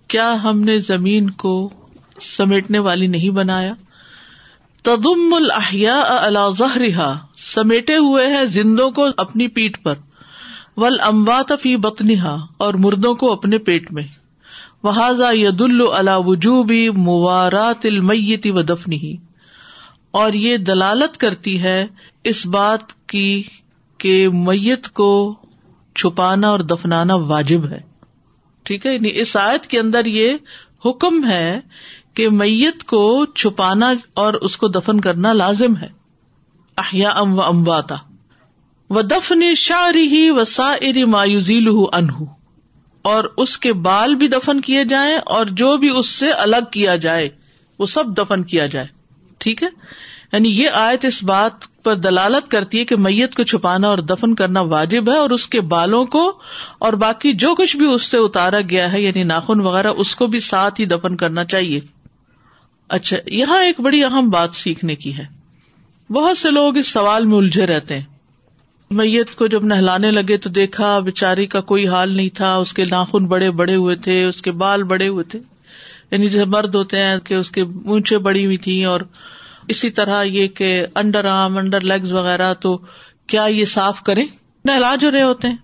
کیا 0.08 0.42
ہم 0.42 0.60
نے 0.60 0.78
زمین 0.78 1.30
کو 1.30 1.70
سمیٹنے 2.20 2.78
والی 2.78 3.06
نہیں 3.06 3.30
بنایا؟ 3.30 3.74
تدم 4.82 5.34
الحیا 5.34 6.28
ظہرها 6.58 7.18
سمیٹے 7.36 7.96
ہوئے 7.96 8.26
ہیں 8.26 8.44
زندوں 8.44 8.90
کو 8.90 9.06
اپنی 9.16 9.48
پیٹ 9.48 9.82
پر 9.82 9.94
ول 10.76 10.96
اموات 11.00 11.52
فی 11.62 11.76
بتنہا 11.76 12.46
اور 12.56 12.74
مردوں 12.74 13.14
کو 13.14 13.32
اپنے 13.32 13.58
پیٹ 13.58 13.92
میں۔ 13.92 14.02
وہذا 14.82 15.30
ید 15.32 15.60
اللہ 15.60 16.16
وجوبی 16.16 16.90
موارات 16.90 17.86
المیتی 17.86 18.50
و 18.50 18.62
دفنی 18.62 19.16
اور 20.10 20.32
یہ 20.32 20.56
دلالت 20.56 21.18
کرتی 21.18 21.62
ہے 21.62 21.86
اس 22.24 22.46
بات 22.46 23.08
کی 23.08 23.42
کہ 23.98 24.28
میت 24.28 24.88
کو 24.88 25.34
چھپانا 25.94 26.48
اور 26.48 26.60
دفنانا 26.60 27.14
واجب 27.14 27.66
ہے۔ 27.66 27.95
ٹھیک 28.66 28.86
ہے؟ 28.86 28.94
یعنی 28.94 29.10
اس 29.14 29.36
آیت 29.36 29.66
کے 29.66 29.78
اندر 29.78 30.06
یہ 30.06 30.36
حکم 30.84 31.30
ہے 31.30 31.60
کہ 32.14 32.28
میت 32.28 32.84
کو 32.84 33.26
چھپانا 33.26 33.92
اور 34.14 34.34
اس 34.34 34.56
کو 34.56 34.68
دفن 34.68 35.00
کرنا 35.00 35.32
لازم 35.32 35.76
ہے۔ 35.76 35.88
احیا 36.76 37.10
ام 37.10 37.38
و 37.38 37.42
امواتا۔ 37.42 37.96
و 38.90 39.02
دفن 39.02 39.54
شاعری 39.54 40.06
ہی 40.06 40.30
و 40.30 40.44
سا 40.44 40.72
اری 40.72 41.04
مایوزیل 41.04 41.68
انہ 41.92 42.24
اور 43.02 43.24
اس 43.36 43.58
کے 43.58 43.72
بال 43.72 44.14
بھی 44.14 44.28
دفن 44.28 44.60
کیے 44.60 44.84
جائیں 44.84 45.16
اور 45.16 45.46
جو 45.46 45.76
بھی 45.76 45.88
اس 45.88 46.08
سے 46.08 46.30
الگ 46.30 46.70
کیا 46.70 46.96
جائے، 46.96 47.28
وہ 47.78 47.86
سب 47.86 48.04
دفن 48.18 48.42
کیا 48.42 48.66
جائے۔ 48.66 48.86
ٹھیک 49.38 49.62
ہے؟ 49.62 49.68
یعنی 50.32 50.48
یہ 50.48 50.70
آیت 50.70 51.04
اس 51.04 51.24
بات 51.24 51.75
پر 51.86 51.94
دلالت 51.94 52.50
کرتی 52.50 52.78
ہے 52.78 52.84
کہ 52.84 52.96
میت 52.96 53.34
کو 53.34 53.42
چھپانا 53.42 53.88
اور 53.88 53.98
دفن 53.98 54.34
کرنا 54.34 54.60
واجب 54.60 55.10
ہے 55.10 55.16
اور 55.16 55.30
اس 55.30 55.48
کے 55.48 55.60
بالوں 55.60 56.04
کو 56.04 56.38
اور 56.78 56.92
باقی 56.92 57.32
جو 57.32 57.54
کچھ 57.54 57.76
بھی 57.76 57.86
اس 57.86 58.02
سے 58.02 58.18
اتارا 58.18 58.60
گیا 58.70 58.92
ہے 58.92 59.00
یعنی 59.00 59.22
ناخن 59.22 59.60
وغیرہ، 59.60 59.86
اس 59.86 60.16
کو 60.16 60.26
بھی 60.26 60.40
ساتھ 60.40 60.80
ہی 60.80 60.86
دفن 60.86 61.16
کرنا 61.16 61.44
چاہیے۔ 61.44 61.80
اچھا 62.88 63.16
یہاں 63.26 63.62
ایک 63.62 63.80
بڑی 63.80 64.04
اہم 64.04 64.30
بات 64.30 64.54
سیکھنے 64.54 64.94
کی 64.94 65.18
ہے۔ 65.18 65.24
بہت 66.12 66.38
سے 66.38 66.50
لوگ 66.50 66.76
اس 66.76 66.88
سوال 66.88 67.24
میں 67.24 67.36
الجھے 67.36 67.66
رہتے 67.66 67.98
ہیں۔ 67.98 68.04
میت 68.90 69.36
کو 69.36 69.46
جب 69.46 69.64
نہلانے 69.64 70.10
لگے 70.10 70.36
تو 70.36 70.50
دیکھا 70.50 70.98
بےچاری 70.98 71.46
کا 71.46 71.60
کوئی 71.60 71.88
حال 71.88 72.16
نہیں 72.16 72.30
تھا، 72.34 72.56
اس 72.56 72.74
کے 72.74 72.84
ناخن 72.84 73.26
بڑے 73.26 73.50
بڑے 73.50 73.76
ہوئے 73.76 73.96
تھے، 73.96 74.24
اس 74.24 74.42
کے 74.42 74.50
بال 74.50 74.82
بڑے 74.82 75.08
ہوئے 75.08 75.24
تھے۔ 75.24 75.38
یعنی 76.10 76.28
جیسے 76.28 76.44
مرد 76.44 76.74
ہوتے 76.74 77.02
ہیں 77.02 77.18
کہ 77.18 77.34
اس 77.34 77.50
کے 77.50 77.60
اونچے 77.60 78.18
بڑی 78.18 78.44
ہوئی 78.44 78.56
تھی 78.56 78.84
اور 78.84 79.00
اسی 79.68 79.90
طرح 79.90 80.22
یہ 80.22 80.48
کہ 80.48 80.86
انڈر 80.94 81.24
آرم 81.24 81.58
انڈر 81.58 81.80
لیگز 81.80 82.12
وغیرہ، 82.12 82.54
تو 82.54 82.80
کیا 83.26 83.44
یہ 83.44 83.64
صاف 83.64 84.02
کریں؟ 84.02 84.24
نہلا 84.64 84.94
جو 84.94 85.10
رہے 85.10 85.22
ہوتے 85.22 85.48
ہیں۔ 85.48 85.56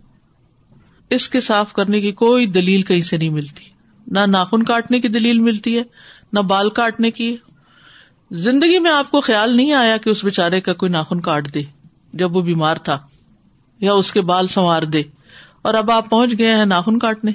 اس 1.10 1.28
کے 1.28 1.40
صاف 1.40 1.72
کرنے 1.72 2.00
کی 2.00 2.12
کوئی 2.12 2.46
دلیل 2.46 2.82
کہیں 2.82 3.00
سے 3.00 3.16
نہیں 3.16 3.30
ملتی۔ 3.30 3.64
نہ 4.06 4.20
ناخن 4.20 4.62
کاٹنے 4.62 5.00
کی 5.00 5.08
دلیل 5.08 5.38
ملتی 5.38 5.78
ہے، 5.78 5.82
نہ 6.32 6.40
بال 6.40 6.70
کاٹنے 6.70 7.10
کی۔ 7.10 7.36
زندگی 8.30 8.78
میں 8.78 8.90
آپ 8.90 9.10
کو 9.10 9.20
خیال 9.20 9.56
نہیں 9.56 9.72
آیا 9.72 9.96
کہ 9.96 10.10
اس 10.10 10.24
بےچارے 10.24 10.60
کا 10.60 10.72
کوئی 10.72 10.92
ناخن 10.92 11.20
کاٹ 11.20 11.54
دے، 11.54 11.62
جب 12.12 12.36
وہ 12.36 12.42
بیمار 12.42 12.76
تھا، 12.76 12.98
یا 13.80 13.92
اس 13.92 14.12
کے 14.12 14.20
بال 14.20 14.46
سنوار 14.46 14.82
دے۔ 14.82 15.02
اور 15.62 15.74
اب 15.74 15.90
آپ 15.90 16.10
پہنچ 16.10 16.38
گئے 16.38 16.54
ہیں 16.54 16.64
ناخن 16.64 16.98
کاٹنے۔ 16.98 17.30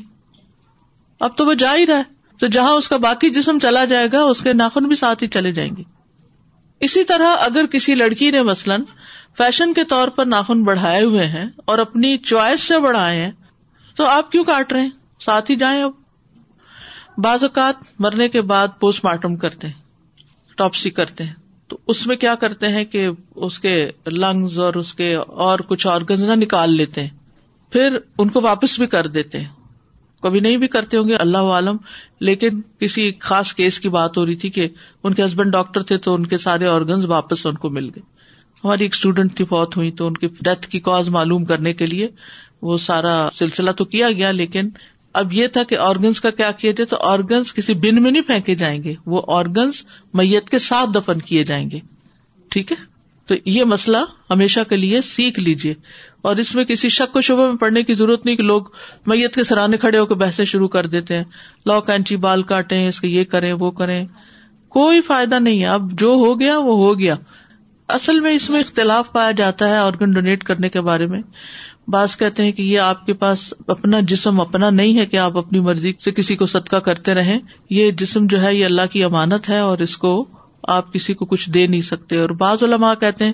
اب 1.19 1.37
تو 1.37 1.45
وہ 1.45 1.53
جا 1.53 1.75
ہی 1.75 1.85
رہا 1.85 1.97
ہے۔ 1.97 2.03
تو 2.39 2.47
جہاں 2.47 2.71
اس 2.71 2.87
کا 2.87 2.97
باقی 2.97 3.29
جسم 3.29 3.59
چلا 3.61 3.85
جائے 3.85 4.07
گا، 4.11 4.21
اس 4.21 4.41
کے 4.41 4.53
ناخن 4.53 4.83
بھی 4.83 4.95
ساتھ 4.95 5.23
ہی 5.23 5.27
چلے 5.27 5.51
جائیں 5.51 5.71
گے۔ 5.77 5.96
اسی 6.79 7.03
طرح 7.03 7.35
اگر 7.39 7.65
کسی 7.65 7.95
لڑکی 7.95 8.31
نے 8.31 8.41
مثلاً 8.41 8.81
فیشن 9.37 9.73
کے 9.73 9.83
طور 9.83 10.07
پر 10.07 10.25
ناخن 10.25 10.63
بڑھائے 10.63 11.03
ہوئے 11.03 11.25
ہیں 11.25 11.45
اور 11.65 11.77
اپنی 11.77 12.17
چوائس 12.17 12.61
سے 12.61 12.79
بڑھائے 12.79 13.25
ہیں، 13.25 13.31
تو 13.95 14.05
آپ 14.05 14.31
کیوں 14.31 14.43
کاٹ 14.43 14.73
رہے 14.73 14.81
ہیں؟ 14.81 14.89
ساتھ 15.19 15.51
ہی 15.51 15.55
جائیں 15.55 15.83
اب۔ 15.83 15.91
بعض 17.17 17.43
اوقات 17.43 17.75
مرنے 17.99 18.29
کے 18.29 18.41
بعد 18.41 18.67
پوسٹ 18.79 19.05
مارٹم 19.05 19.35
کرتے 19.35 19.67
ہیں، 19.67 19.73
ٹاپسی 20.57 20.89
کرتے 20.89 21.23
ہیں۔ 21.23 21.33
تو 21.67 21.77
اس 21.87 22.07
میں 22.07 22.15
کیا 22.15 22.35
کرتے 22.35 22.67
ہیں 22.67 22.85
کہ 22.85 23.09
اس 23.35 23.59
کے 23.59 23.89
لنگز 24.07 24.59
اور 24.59 24.73
اس 24.73 24.93
کے 24.93 25.15
اور 25.15 25.59
کچھ 25.59 25.87
آرگنز 25.87 26.23
نہ 26.23 26.33
نکال 26.35 26.73
لیتے 26.73 27.01
ہیں۔ 27.01 27.09
پھر 27.71 27.97
ان 28.17 28.29
کو 28.29 28.41
واپس 28.41 28.79
بھی 28.79 28.87
کر 28.87 29.07
دیتے 29.07 29.39
ہیں۔ 29.39 29.47
کبھی 30.21 30.39
نہیں 30.39 30.57
بھی 30.57 30.67
کرتے 30.67 30.97
ہوں 30.97 31.07
گے، 31.07 31.15
اللہ 31.15 31.37
عالم۔ 31.37 31.77
لیکن 32.19 32.61
کسی 32.79 33.11
خاص 33.19 33.53
کیس 33.53 33.79
کی 33.79 33.89
بات 33.89 34.17
ہو 34.17 34.25
رہی 34.25 34.35
تھی 34.35 34.49
کہ 34.49 34.67
ان 35.03 35.13
کے 35.13 35.25
ہسبینڈ 35.25 35.51
ڈاکٹر 35.51 35.83
تھے 35.83 35.97
تو 35.97 36.13
ان 36.13 36.25
کے 36.25 36.37
سارے 36.37 36.65
آرگنز 36.65 37.05
واپس 37.05 37.45
ان 37.45 37.53
کو 37.53 37.69
مل 37.69 37.85
گئے۔ 37.85 38.17
ہماری 38.63 38.83
ایک 38.83 38.93
اسٹوڈینٹ 38.93 39.35
تھی 39.35 39.45
فوت 39.45 39.77
ہوئی 39.77 39.91
تو 39.91 40.07
ان 40.07 40.13
کی 40.13 40.27
ڈیتھ 40.27 40.67
کی 40.67 40.79
کاز 40.79 41.09
معلوم 41.09 41.45
کرنے 41.45 41.73
کے 41.73 41.85
لیے 41.85 42.07
وہ 42.61 42.77
سارا 42.77 43.29
سلسلہ 43.35 43.71
تو 43.71 43.85
کیا 43.85 44.11
گیا، 44.11 44.31
لیکن 44.31 44.69
اب 45.13 45.33
یہ 45.33 45.47
تھا 45.47 45.63
کہ 45.63 45.77
آرگنس 45.77 46.21
کا 46.21 46.29
کیا 46.29 46.51
کیے 46.51 46.73
تھے 46.73 46.85
تو 46.85 46.97
آرگنس 46.99 47.53
کسی 47.53 47.73
بن 47.73 48.03
میں 48.03 48.11
نہیں 48.11 48.21
پھینکے 48.21 48.55
جائیں 48.55 48.83
گے، 48.83 48.93
وہ 49.05 49.21
آرگنس 49.27 49.85
میت 50.13 50.49
کے 50.49 50.59
ساتھ 50.59 50.89
دفن 50.95 51.19
کیے 51.19 51.43
جائیں 51.43 51.71
گے۔ 51.71 51.79
ٹھیک 52.49 52.71
ہے؟ 52.71 52.96
تو 53.27 53.35
یہ 53.45 53.63
مسئلہ 53.63 53.97
ہمیشہ 54.29 54.59
کے 54.69 54.77
لیے 54.77 55.01
سیکھ 55.01 55.39
لیجیے 55.39 55.73
اور 56.21 56.35
اس 56.35 56.55
میں 56.55 56.65
کسی 56.65 56.89
شک 56.89 57.15
و 57.15 57.21
شبہ 57.21 57.47
میں 57.47 57.57
پڑھنے 57.57 57.83
کی 57.83 57.93
ضرورت 57.93 58.25
نہیں 58.25 58.35
کہ 58.35 58.43
لوگ 58.43 58.61
میت 59.07 59.35
کے 59.35 59.43
سرانے 59.43 59.77
کھڑے 59.77 59.97
ہو 59.97 60.05
کے 60.05 60.13
بحثیں 60.13 60.45
شروع 60.45 60.67
کر 60.67 60.85
دیتے 60.85 61.17
ہیں۔ 61.17 61.23
لا 61.65 61.79
کینچی 61.79 62.15
بال 62.15 62.43
کاٹے 62.43 62.87
اس 62.87 63.01
کے 63.01 63.07
یہ 63.07 63.23
کریں، 63.23 63.53
وہ 63.53 63.71
کریں۔ 63.71 64.05
کوئی 64.69 65.01
فائدہ 65.01 65.35
نہیں 65.35 65.61
ہے۔ 65.61 65.67
اب 65.67 65.99
جو 65.99 66.07
ہو 66.07 66.39
گیا، 66.39 66.57
وہ 66.57 66.77
ہو 66.77 66.99
گیا۔ 66.99 67.15
اصل 67.87 68.19
میں 68.19 68.31
اس 68.31 68.49
میں 68.49 68.59
اختلاف 68.59 69.11
پایا 69.11 69.31
جاتا 69.31 69.69
ہے 69.69 69.77
آرگن 69.77 70.11
ڈونیٹ 70.11 70.43
کرنے 70.43 70.69
کے 70.69 70.81
بارے 70.81 71.05
میں۔ 71.05 71.21
بعض 71.87 72.17
کہتے 72.17 72.43
ہیں 72.43 72.51
کہ 72.51 72.61
یہ 72.61 72.79
آپ 72.79 73.05
کے 73.05 73.13
پاس 73.13 73.53
اپنا 73.67 73.99
جسم 73.99 74.41
اپنا 74.41 74.69
نہیں 74.69 74.97
ہے 74.97 75.05
کہ 75.05 75.17
آپ 75.17 75.37
اپنی 75.37 75.59
مرضی 75.59 75.93
سے 75.99 76.11
کسی 76.11 76.35
کو 76.35 76.45
صدقہ 76.45 76.75
کرتے 76.75 77.13
رہیں۔ 77.13 77.39
یہ 77.69 77.91
جسم 77.91 78.27
جو 78.27 78.41
ہے، 78.41 78.55
یہ 78.55 78.65
اللہ 78.65 78.81
کی 78.91 79.03
امانت 79.03 79.49
ہے 79.49 79.59
اور 79.59 79.77
اس 79.77 79.97
کو 79.97 80.27
آپ 80.67 80.93
کسی 80.93 81.13
کو 81.13 81.25
کچھ 81.25 81.49
دے 81.49 81.67
نہیں 81.67 81.81
سکتے۔ 81.81 82.17
اور 82.17 82.29
بعض 82.29 82.63
علماء 82.63 82.93
کہتے 82.93 83.25
ہیں 83.25 83.31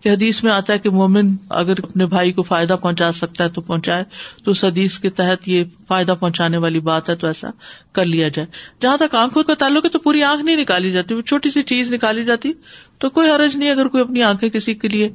کہ 0.00 0.08
حدیث 0.08 0.44
میں 0.44 0.52
آتا 0.52 0.72
ہے 0.72 0.78
کہ 0.78 0.90
مومن 0.90 1.36
اگر 1.50 1.74
اپنے 1.82 2.06
بھائی 2.06 2.32
کو 2.32 2.42
فائدہ 2.42 2.76
پہنچا 2.82 3.12
سکتا 3.12 3.44
ہے 3.44 3.48
تو 3.48 3.60
پہنچائے، 3.60 4.04
تو 4.44 4.50
اس 4.50 4.64
حدیث 4.64 4.98
کے 4.98 5.10
تحت 5.10 5.48
یہ 5.48 5.64
فائدہ 5.88 6.14
پہنچانے 6.20 6.56
والی 6.56 6.80
بات 6.80 7.10
ہے 7.10 7.14
تو 7.14 7.26
ایسا 7.26 7.48
کر 7.92 8.04
لیا 8.04 8.28
جائے۔ 8.28 8.48
جہاں 8.80 8.96
تک 8.96 9.14
آنکھوں 9.14 9.42
کا 9.42 9.54
تعلق 9.54 9.84
ہے 9.84 9.90
تو 9.90 9.98
پوری 9.98 10.22
آنکھ 10.22 10.44
نہیں 10.44 10.56
نکالی 10.56 10.92
جاتی، 10.92 11.14
وہ 11.14 11.20
چھوٹی 11.20 11.50
سی 11.50 11.62
چیز 11.62 11.92
نکالی 11.92 12.24
جاتی، 12.24 12.52
تو 12.98 13.10
کوئی 13.10 13.30
حرج 13.30 13.56
نہیں 13.56 13.70
اگر 13.70 13.88
کوئی 13.88 14.02
اپنی 14.02 14.22
آنکھیں 14.22 14.48
کسی 14.48 14.74
کے 14.74 14.88
لیے 14.88 15.08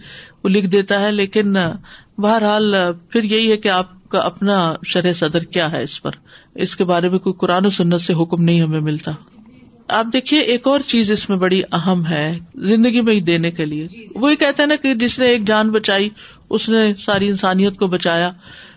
وہ 0.43 0.49
لکھ 0.49 0.67
دیتا 0.67 1.01
ہے۔ 1.01 1.11
لیکن 1.11 1.55
بہرحال 2.17 2.75
پھر 3.09 3.23
یہی 3.23 3.51
ہے 3.51 3.57
کہ 3.57 3.67
آپ 3.67 4.09
کا 4.09 4.19
اپنا 4.19 4.73
شرح 4.85 5.13
صدر 5.13 5.39
کیا 5.39 5.71
ہے 5.71 5.83
اس 5.83 6.01
پر۔ 6.01 6.11
اس 6.55 6.75
کے 6.75 6.83
بارے 6.83 7.09
میں 7.09 7.19
کوئی 7.19 7.33
قرآن 7.39 7.65
و 7.65 7.69
سنت 7.69 8.01
سے 8.01 8.13
حکم 8.13 8.43
نہیں 8.43 8.61
ہمیں 8.61 8.79
ملتا۔ 8.79 9.11
آپ 9.89 10.05
دیکھیے 10.13 10.39
ایک 10.39 10.67
اور 10.67 10.79
چیز 10.79 11.11
اس 11.11 11.29
میں 11.29 11.37
بڑی 11.37 11.61
اہم 11.71 12.05
ہے 12.05 12.39
زندگی 12.55 13.01
میں 13.01 13.13
ہی 13.13 13.21
دینے 13.21 13.51
کے 13.51 13.65
لیے۔ 13.65 13.87
وہی 14.15 14.35
کہتے 14.35 14.61
ہیں 14.61 14.67
نا 14.67 14.75
کہ 14.75 14.93
جس 14.93 15.19
نے 15.19 15.25
ایک 15.25 15.47
جان 15.47 15.69
بچائی 15.69 16.09
اس 16.49 16.69
نے 16.69 16.93
ساری 16.95 17.27
انسانیت 17.27 17.77
کو 17.77 17.87
بچایا 17.87 18.31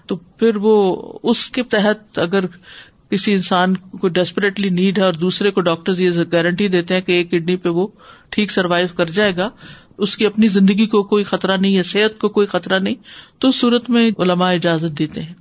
تو 0.07 0.17
پھر 0.17 0.57
وہ 0.57 1.03
اس 1.23 1.49
کے 1.51 1.63
تحت 1.63 2.19
اگر 2.19 2.45
کسی 3.11 3.33
انسان 3.33 3.77
کو 3.77 4.09
ڈیسپریٹلی 4.09 4.69
نیڈ 4.69 4.99
ہے 4.99 5.03
اور 5.03 5.13
دوسرے 5.13 5.51
کو 5.51 5.61
ڈاکٹر 5.61 5.99
یہ 5.99 6.11
گارنٹی 6.33 6.69
دیتے 6.69 6.95
ہیں 6.95 7.01
کہ 7.01 7.13
ایک 7.13 7.31
کڈنی 7.31 7.57
پہ 7.57 7.69
وہ 7.69 7.87
ٹھیک 8.31 8.51
سروائو 8.51 8.87
کر 8.97 9.07
جائے 9.07 9.37
گا 9.37 9.49
اس 9.99 10.17
کی 10.17 10.27
اپنی 10.27 10.49
زندگی 10.49 10.87
کو 10.87 11.03
کوئی 11.03 11.25
خطرہ 11.25 11.57
نہیں 11.57 11.77
ہے 11.77 11.83
صحت 11.83 12.21
کو 12.21 12.29
کوئی 12.29 12.47
خطرہ 12.47 12.79
نہیں 12.79 12.95
تو 13.39 13.51
صورت 13.51 13.91
میں 13.91 14.11
علماء 14.19 14.53
اجازت 14.53 14.99
دیتے 14.99 15.23
ہیں۔ 15.23 15.35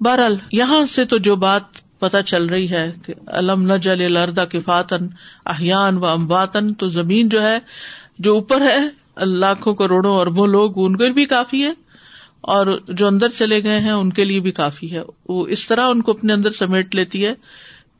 بہرحال 0.00 0.36
یہاں 0.52 0.84
سے 0.84 1.04
تو 1.04 1.18
جو 1.18 1.36
بات 1.36 1.62
پتا 2.02 2.22
چل 2.22 2.46
رہی 2.46 2.70
ہے 2.70 2.84
کہ 3.04 3.14
علم 3.32 3.62
نہ 3.62 3.76
جل 3.82 4.12
لردا 4.12 4.44
کفاتن 4.44 5.06
احیان 5.46 5.98
و 5.98 6.06
امباتن 6.06 6.72
تو 6.74 6.88
زمین 6.90 7.28
جو 7.28 7.42
ہے، 7.42 7.58
جو 8.18 8.34
اوپر 8.34 8.60
ہے، 8.62 9.24
لاکھوں 9.36 9.74
کروڑوں 9.74 10.16
اربوں 10.18 10.46
لوگ 10.48 10.78
ان 10.84 10.96
کو 10.96 11.12
بھی 11.14 11.24
کافی 11.26 11.62
ہے، 11.64 11.72
اور 12.52 12.66
جو 12.88 13.06
اندر 13.06 13.28
چلے 13.28 13.62
گئے 13.64 13.80
ہیں، 13.80 13.92
ان 13.92 14.12
کے 14.12 14.24
لیے 14.24 14.40
بھی 14.40 14.52
کافی 14.52 14.92
ہے۔ 14.92 15.02
وہ 15.28 15.46
اس 15.48 15.66
طرح 15.66 15.88
ان 15.88 16.02
کو 16.02 16.12
اپنے 16.12 16.32
اندر 16.32 16.52
سمیٹ 16.52 16.94
لیتی 16.94 17.24
ہے 17.26 17.32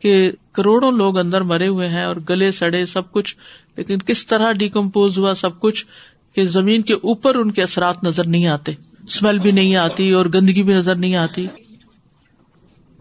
کہ 0.02 0.30
کروڑوں 0.52 0.90
لوگ 0.92 1.18
اندر 1.18 1.40
مرے 1.50 1.68
ہوئے 1.68 1.88
ہیں 1.88 2.04
اور 2.04 2.16
گلے 2.28 2.50
سڑے 2.52 2.84
سب 2.86 3.10
کچھ، 3.12 3.34
لیکن 3.76 3.98
کس 3.98 4.26
طرح 4.26 4.52
ڈیکمپوز 4.58 5.18
ہوا 5.18 5.34
سب 5.34 5.60
کچھ 5.60 5.84
کہ 6.36 6.44
زمین 6.48 6.82
کے 6.82 6.94
اوپر 6.94 7.34
ان 7.34 7.50
کے 7.52 7.62
اثرات 7.62 8.02
نظر 8.04 8.26
نہیں 8.26 8.46
آتے 8.46 8.72
اسمیل 9.04 9.38
بھی 9.38 9.50
نہیں 9.50 9.76
آتی 9.76 10.10
اور 10.10 10.26
گندگی 10.34 10.62
بھی 10.62 10.74
نظر 10.74 10.96
نہیں 10.96 11.14
آتی۔ 11.16 11.46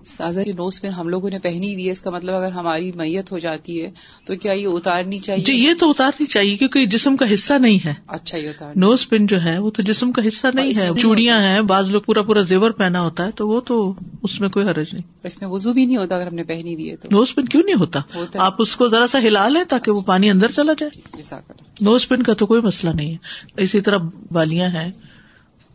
سازا 0.06 0.42
نوز 0.42 0.82
پہ 0.82 0.88
ہم 0.88 1.10
لوگوں 1.10 1.30
نے 1.30 1.40
پہنی 1.40 1.74
ہوئی 1.74 1.86
ہے 1.86 1.92
اس 1.92 2.02
کا 2.02 2.10
مطلب 2.12 2.36
اگر 2.36 2.52
ہماری 2.52 2.92
میت 2.92 3.32
ہو 3.32 3.40
جاتی 3.40 3.84
ہے 3.84 3.92
تو 4.26 4.36
کیا 4.36 4.52
یہ 4.52 4.68
اتارنی 4.68 5.20
چاہیے؟ 5.20 5.44
جی 5.44 5.54
یہ 5.54 5.74
تو 5.80 5.90
اتارنی 5.90 6.26
چاہیے 6.26 6.58
کیونکہ 6.58 6.86
جسم 6.86 7.18
کا 7.18 7.34
حصہ 7.34 7.54
نہیں 7.54 7.80
ہے۔ 7.86 7.94
اچھا 8.08 8.38
یہ 8.38 8.50
اتار 8.50 8.74
نوز 8.76 9.10
پن 9.10 9.26
جو 9.26 9.44
ہے 9.44 9.58
وہ 9.60 9.70
تو 9.70 9.82
جسم 9.82 10.12
کا 10.12 10.22
حصہ 10.28 10.48
نہیں 10.54 10.80
ہے۔ 10.80 10.90
چوڑیاں 11.02 11.42
ہیں 11.42 11.62
بعض 11.62 11.92
لوگ 11.92 12.02
پورا 12.02 12.22
پورا 12.22 12.42
زیور 12.42 12.72
پہنا 12.72 13.02
ہوتا 13.02 13.26
ہے 13.26 13.32
تو 13.32 13.48
وہ 13.48 13.62
تو 13.62 13.94
اس 14.24 14.42
میں 14.42 14.50
کوئی 14.50 14.66
حرج 14.66 14.88
نہیں۔ 14.94 15.12
اس 15.24 15.42
میں 15.42 15.50
وزو 15.50 15.74
بھی 15.74 15.86
نہیں 15.86 15.98
ہوتا 15.98 16.16
اگر 16.16 16.28
ہم 16.28 16.36
نے 16.36 16.44
پہنی 16.44 16.74
ہوئی 16.74 16.92
ہے 16.92 16.96
تو۔ 16.96 17.08
نوز 17.12 17.36
پن 17.36 17.46
کیوں 17.46 17.64
نہیں 17.66 17.76
ہوتا؟ 17.76 18.00
آپ 18.34 18.56
اس 18.60 18.76
کو 18.76 18.88
ذرا 18.88 19.08
سا 19.08 19.20
ہلا 19.20 19.50
لیں 19.50 19.64
تاکہ 19.64 19.92
وہ 19.92 20.02
پانی 20.02 20.30
اندر 20.30 20.52
چلا 20.52 20.74
جائے۔ 20.78 21.22
نوز 21.82 22.08
پن 22.08 22.24
کا 22.24 22.34
تو 22.34 22.46
کوئی 22.46 22.62
مسئلہ 22.62 22.92
نہیں 22.94 23.12
ہے۔ 23.12 23.18
اسی 23.58 23.82
طرح 23.82 23.98
بالیاں 24.32 24.70
ہیں۔ 24.70 24.92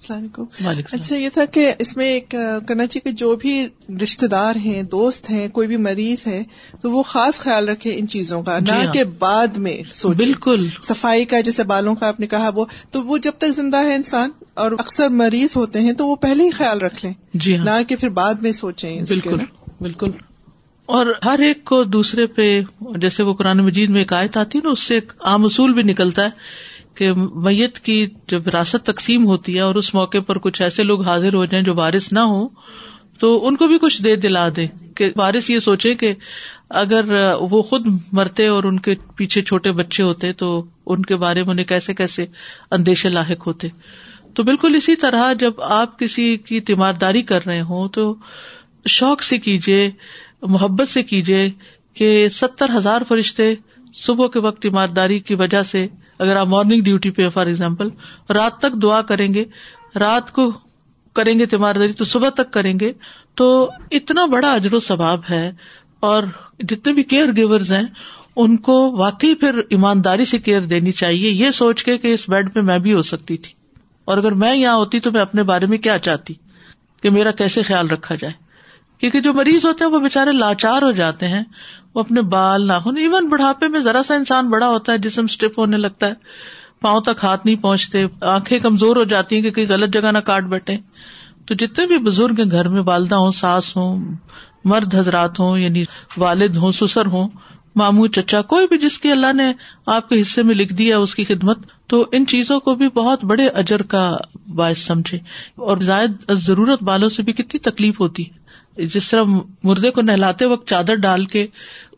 السلام۔ 0.00 0.68
علیکم 0.68 0.96
اچھا 0.98 1.16
یہ 1.16 1.28
تھا 1.34 1.44
کہ 1.44 1.72
اس 1.78 1.96
میں 1.96 2.06
ایک 2.06 2.28
کرنا 2.66 2.86
چاہیے 2.86 3.00
کہ 3.00 3.10
جو 3.10 3.36
بھی 3.36 3.66
رشتے 4.02 4.26
دار 4.26 4.56
ہیں 4.56 4.82
دوست 4.82 5.30
ہیں 5.30 5.48
کوئی 5.48 5.68
بھی 5.68 5.76
مریض 5.76 6.26
ہے 6.26 6.42
تو 6.80 6.90
وہ 6.90 7.02
خاص 7.02 7.38
خیال 7.38 7.68
رکھے 7.68 7.98
ان 7.98 8.08
چیزوں 8.08 8.42
کا 8.42 8.58
نہ 8.58 8.92
کہ 8.92 9.04
بعد 9.04 9.46
میں 9.46 10.04
بالکل۔ 10.04 10.66
صفائی 10.82 11.24
کا 11.24 11.40
جیسے 11.40 11.62
بالوں 11.62 11.94
کا 11.94 12.08
آپ 12.08 12.20
نے 12.20 12.26
کہا 12.26 12.50
وہ 12.54 12.64
تو 12.90 13.02
وہ 13.02 13.18
جب 13.18 13.32
تک 13.38 13.48
زندہ 13.48 13.76
ہے 13.76 13.94
انسان 13.94 14.30
اور 14.54 14.72
اکثر 14.72 15.08
مریض 15.08 15.56
ہوتے 15.56 15.80
ہیں 15.80 15.92
تو 15.92 16.06
وہ 16.06 16.16
پہلے 16.16 16.44
ہی 16.44 16.50
خیال 16.50 16.78
رکھ 16.78 17.04
لیں۔ 17.04 17.12
جی 17.34 17.56
نہ 17.56 17.70
کہ 17.88 17.96
پھر 17.96 18.08
بعد 18.08 18.34
میں 18.34 18.52
سوچیں 18.52 19.00
بالکل 19.08 19.36
بالکل۔ 19.80 20.10
اور 20.86 21.06
ہر 21.24 21.38
ایک 21.38 21.64
کو 21.64 21.84
دوسرے 21.84 22.26
پہ 22.26 22.60
جیسے 22.96 23.22
وہ 23.22 23.34
قرآن 23.34 23.58
مجید 23.58 23.90
میں 23.90 23.98
ایک 23.98 24.12
آیت 24.12 24.36
آتی 24.36 24.58
ہے 24.58 24.62
نا 24.64 24.70
اس 24.70 24.80
سے 24.80 24.94
ایک 24.94 25.12
عام 25.20 25.44
اصول 25.44 25.72
بھی 25.72 25.82
نکلتا 25.82 26.24
ہے۔ 26.24 26.30
کہ 26.96 27.12
میت 27.14 27.78
کی 27.78 28.06
جب 28.28 28.46
وراثت 28.46 28.86
تقسیم 28.86 29.26
ہوتی 29.26 29.54
ہے 29.54 29.60
اور 29.60 29.74
اس 29.74 29.94
موقع 29.94 30.18
پر 30.26 30.38
کچھ 30.38 30.62
ایسے 30.62 30.82
لوگ 30.82 31.02
حاضر 31.02 31.34
ہو 31.34 31.44
جائیں 31.44 31.64
جو 31.64 31.74
بارش 31.74 32.12
نہ 32.12 32.20
ہو 32.20 32.48
تو 33.18 33.46
ان 33.46 33.56
کو 33.56 33.66
بھی 33.66 33.78
کچھ 33.78 34.02
دے 34.02 34.16
دلا 34.16 34.48
دے 34.56 34.66
کہ 34.94 35.12
بارش 35.16 35.50
یہ 35.50 35.58
سوچے 35.58 35.94
کہ 35.94 36.14
اگر 36.70 37.32
وہ 37.40 37.62
خود 37.62 37.86
مرتے 38.12 38.46
اور 38.46 38.64
ان 38.64 38.80
کے 38.80 38.94
پیچھے 39.16 39.42
چھوٹے 39.42 39.72
بچے 39.72 40.02
ہوتے 40.02 40.32
تو 40.32 40.64
ان 40.86 41.02
کے 41.02 41.16
بارے 41.16 41.42
میں 41.42 41.50
انہیں 41.50 41.66
کیسے 41.66 41.94
کیسے 41.94 42.26
اندیشے 42.70 43.08
لاحق 43.08 43.46
ہوتے۔ 43.46 43.68
تو 44.34 44.42
بالکل 44.42 44.74
اسی 44.74 44.96
طرح 44.96 45.32
جب 45.32 45.60
آپ 45.60 45.98
کسی 45.98 46.36
کی 46.36 46.60
تیمارداری 46.60 47.22
کر 47.22 47.46
رہے 47.46 47.60
ہوں 47.60 47.88
تو 47.88 48.14
شوق 48.88 49.22
سے 49.22 49.38
کیجیے 49.38 49.90
محبت 50.42 50.88
سے 50.88 51.02
کیجیے 51.02 51.50
کہ 51.94 52.28
ستر 52.28 52.66
ہزار 52.76 53.02
فرشتے 53.08 53.54
صبح 53.94 54.28
کے 54.28 54.38
وقت 54.38 54.62
تیمارداری 54.62 55.18
کی 55.18 55.34
وجہ 55.34 55.62
سے 55.62 55.86
اگر 56.18 56.36
آپ 56.36 56.46
مارننگ 56.46 56.80
ڈیوٹی 56.80 57.10
پہ 57.10 57.28
فار 57.28 57.46
ایگزامپل 57.46 57.88
رات 58.30 58.58
تک 58.58 58.82
دعا 58.82 59.02
کریں 59.02 59.34
گے، 59.34 59.44
رات 59.98 60.32
کو 60.32 60.52
کریں 61.12 61.38
گے 61.38 61.46
تیمارداری 61.46 61.92
تو 61.92 62.04
صبح 62.04 62.28
تک 62.28 62.52
کریں 62.52 62.80
گے، 62.80 62.92
تو 63.34 63.70
اتنا 63.90 64.26
بڑا 64.26 64.52
اجر 64.52 64.74
و 64.74 64.80
ثباب 64.80 65.20
ہے 65.30 65.52
اور 66.00 66.22
جتنے 66.58 66.92
بھی 66.92 67.02
کیئر 67.02 67.26
گیورز 67.36 67.72
ہیں، 67.72 67.82
ان 68.36 68.56
کو 68.56 68.96
واقعی 68.96 69.34
پھر 69.34 69.60
ایمانداری 69.70 70.24
سے 70.24 70.38
کیئر 70.38 70.60
دینی 70.60 70.92
چاہیے۔ 70.92 71.30
یہ 71.30 71.50
سوچ 71.50 71.84
کے 71.84 71.98
کہ 71.98 72.14
اس 72.14 72.28
بیڈ 72.28 72.54
پہ 72.54 72.60
میں 72.60 72.78
بھی 72.78 72.92
ہو 72.92 73.02
سکتی 73.02 73.36
تھی۔ 73.36 73.52
اور 74.04 74.18
اگر 74.18 74.32
میں 74.32 74.56
یہاں 74.56 74.74
ہوتی 74.74 75.00
تو 75.00 75.12
میں 75.12 75.20
اپنے 75.20 75.42
بارے 75.42 75.66
میں 75.66 75.78
کیا 75.78 75.98
چاہتی؟ 75.98 76.34
کہ 77.02 77.10
میرا 77.10 77.30
کیسے 77.30 77.62
خیال 77.62 77.88
رکھا 77.88 78.14
جائے؟ 78.14 78.45
کیونکہ 78.98 79.20
جو 79.20 79.32
مریض 79.32 79.66
ہوتے 79.66 79.84
ہیں 79.84 79.92
وہ 79.92 79.98
بےچارے 79.98 80.32
لاچار 80.32 80.82
ہو 80.82 80.90
جاتے 80.90 81.28
ہیں، 81.28 81.42
وہ 81.94 82.00
اپنے 82.00 82.22
بال، 82.22 82.66
ناخن 82.66 82.96
ایون 82.96 83.28
بڑھاپے 83.28 83.68
میں 83.68 83.80
ذرا 83.80 84.02
سا 84.02 84.14
انسان 84.14 84.50
بڑا 84.50 84.68
ہوتا 84.68 84.92
ہے، 84.92 84.98
جسم 84.98 85.24
اسٹیپ 85.24 85.58
ہونے 85.58 85.76
لگتا 85.76 86.06
ہے، 86.06 86.14
پاؤں 86.80 87.00
تک 87.00 87.24
ہاتھ 87.24 87.46
نہیں 87.46 87.56
پہنچتے، 87.56 88.04
آنکھیں 88.20 88.58
کمزور 88.58 88.96
ہو 88.96 89.04
جاتی 89.04 89.36
ہیں 89.36 89.42
کہ 89.42 89.50
کہیں 89.50 89.66
غلط 89.68 89.94
جگہ 89.94 90.12
نہ 90.12 90.18
کاٹ 90.18 90.42
بیٹھے۔ 90.42 90.76
تو 91.46 91.54
جتنے 91.54 91.86
بھی 91.86 91.98
بزرگ 91.98 92.34
گھر 92.50 92.68
میں، 92.68 92.82
والدہ 92.82 93.14
ہوں، 93.14 93.30
ساس 93.30 93.76
ہوں، 93.76 94.14
مرد 94.64 94.94
حضرات 94.94 95.40
ہوں 95.40 95.58
یعنی 95.58 95.84
والد 96.16 96.56
ہوں، 96.56 96.72
سسر 96.72 97.06
ہوں 97.06 97.28
مامو 97.76 98.06
چچا، 98.06 98.42
کوئی 98.42 98.66
بھی 98.66 98.78
جس 98.78 98.98
کی 98.98 99.10
اللہ 99.10 99.32
نے 99.32 99.52
آپ 99.86 100.08
کے 100.08 100.20
حصے 100.20 100.42
میں 100.42 100.54
لکھ 100.54 100.72
دیا، 100.72 100.98
اس 100.98 101.14
کی 101.14 101.24
خدمت، 101.24 101.58
تو 101.86 102.06
ان 102.12 102.26
چیزوں 102.26 102.60
کو 102.60 102.74
بھی 102.74 102.88
بہت 102.88 103.24
بڑے 103.24 103.46
اجر 103.46 103.82
کا 103.82 104.16
باعث 104.54 104.78
سمجھے۔ 104.78 105.16
اور 105.56 105.76
زائد 105.76 106.12
ضرورت 106.30 106.78
والوں 106.82 107.08
سے 107.08 107.22
بھی 107.22 107.32
کتنی 107.32 107.58
تکلیف 107.58 108.00
ہوتی 108.00 108.22
ہے۔ 108.22 108.45
جس 108.76 109.10
طرح 109.10 109.22
مردے 109.64 109.90
کو 109.90 110.02
نہلاتے 110.02 110.46
وقت 110.46 110.68
چادر 110.68 110.94
ڈال 110.94 111.24
کے 111.24 111.46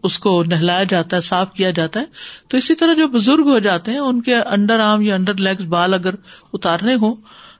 اس 0.02 0.18
کو 0.18 0.42
نہلایا 0.44 0.82
جاتا 0.82 1.16
ہے، 1.16 1.20
صاف 1.20 1.52
کیا 1.52 1.70
جاتا 1.70 2.00
ہے، 2.00 2.04
تو 2.48 2.56
اسی 2.56 2.74
طرح 2.74 2.94
جو 2.94 3.08
بزرگ 3.08 3.48
ہو 3.48 3.58
جاتے 3.58 3.90
ہیں، 3.90 3.98
ان 3.98 4.20
کے 4.22 4.34
انڈر 4.34 4.80
آرم 4.80 5.02
یا 5.02 5.14
انڈر 5.14 5.34
لیگس 5.34 5.64
بال 5.64 5.94
اگر 5.94 6.14
اتارنے 6.52 6.94
ہوں، 6.94 7.14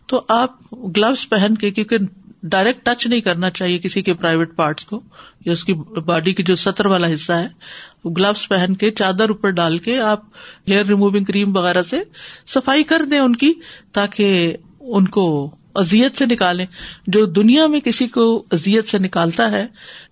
تو 0.07 0.22
آپ 0.28 0.74
گلوز 0.96 1.28
پہن 1.28 1.54
کے، 1.54 1.70
کیونکہ 1.70 1.98
ڈائریکٹ 2.42 2.85
ٹچ 2.87 3.07
نہیں 3.07 3.20
کرنا 3.20 3.50
چاہیے 3.50 3.78
کسی 3.78 4.02
کے 4.02 4.14
پرائیویٹ 4.14 4.54
پارٹس 4.57 4.85
کو، 4.85 5.00
یا 5.44 5.52
اس 5.52 5.64
کی 5.64 5.74
باڈی 6.07 6.33
کی 6.33 6.42
جو 6.42 6.54
سطر 6.57 6.87
والا 6.87 7.12
حصہ 7.14 7.33
ہے 7.33 8.09
گلوز 8.09 8.48
پہن 8.48 8.74
کے 8.74 8.90
چادر 8.90 9.28
اوپر 9.28 9.50
ڈال 9.50 9.78
کے 9.78 9.98
آپ 10.00 10.22
ہیئر 10.68 10.85
ریموونگ 10.85 11.24
کریم 11.24 11.57
وغیرہ 11.57 11.83
سے 11.83 12.00
صفائی 12.46 12.83
کر 12.83 13.04
دیں 13.11 13.18
ان 13.18 13.37
کی، 13.37 13.52
تاکہ 13.92 14.57
ان 14.81 15.09
کو 15.09 15.50
ازیت 15.79 16.17
سے 16.17 16.27
نکالے 16.27 16.64
جو 17.07 17.27
دنیا 17.27 17.67
میں 17.67 17.81
کسی 17.81 18.07
کو 18.07 18.45
ازیت 18.51 18.88
سے 18.88 18.99
نکالتا 18.99 19.51
ہے، 19.51 19.67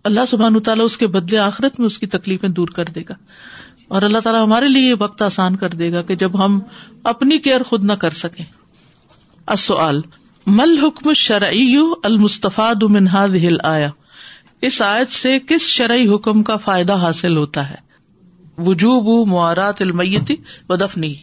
اللہ 0.05 0.21
سبحان 0.29 0.61
تعالیٰ 0.61 0.85
اس 0.85 0.99
کے 0.99 1.07
بدلے 1.07 1.39
آخرت 1.39 1.79
میں 1.79 1.87
اس 1.87 1.99
کی 1.99 2.07
تکلیفیں 2.07 2.49
دور 2.49 2.69
کر 2.69 2.85
دے 2.85 3.01
گا۔ 3.09 3.15
اور 3.89 4.03
اللہ 4.03 4.19
تعالیٰ 4.19 4.43
ہمارے 4.43 4.69
لیے 4.69 4.91
یہ 4.91 4.95
وقت 4.99 5.23
آسان 5.23 5.57
کر 5.57 5.71
دے 5.71 5.93
گا 5.93 6.03
کہ 6.03 6.15
جب 6.15 6.45
ہم 6.45 6.61
اپنی 7.05 7.39
کیئر 7.39 7.63
خود 7.63 7.85
نہ 7.85 7.93
کر 7.93 8.11
سکیں۔ 8.11 8.45
السؤال، 9.47 10.03
مل 10.47 10.79
حکم 10.83 11.13
شرعی 11.13 11.77
المصطفیٰ 12.03 12.75
منہاد 12.83 13.29
ہل 13.29 13.57
آیا 13.63 13.91
اس 14.63 14.83
آیت 14.83 15.11
سے 15.11 15.39
کس 15.39 15.61
شرعی 15.61 16.15
حکم 16.15 16.43
کا 16.43 16.57
فائدہ 16.57 16.93
حاصل 16.93 17.37
ہوتا 17.37 17.71
ہے؟ 17.71 17.87
وجوب 18.59 19.29
موارات 19.29 19.83
المیتی 19.83 20.37
و 20.69 20.77
دفنی۔ 20.77 21.15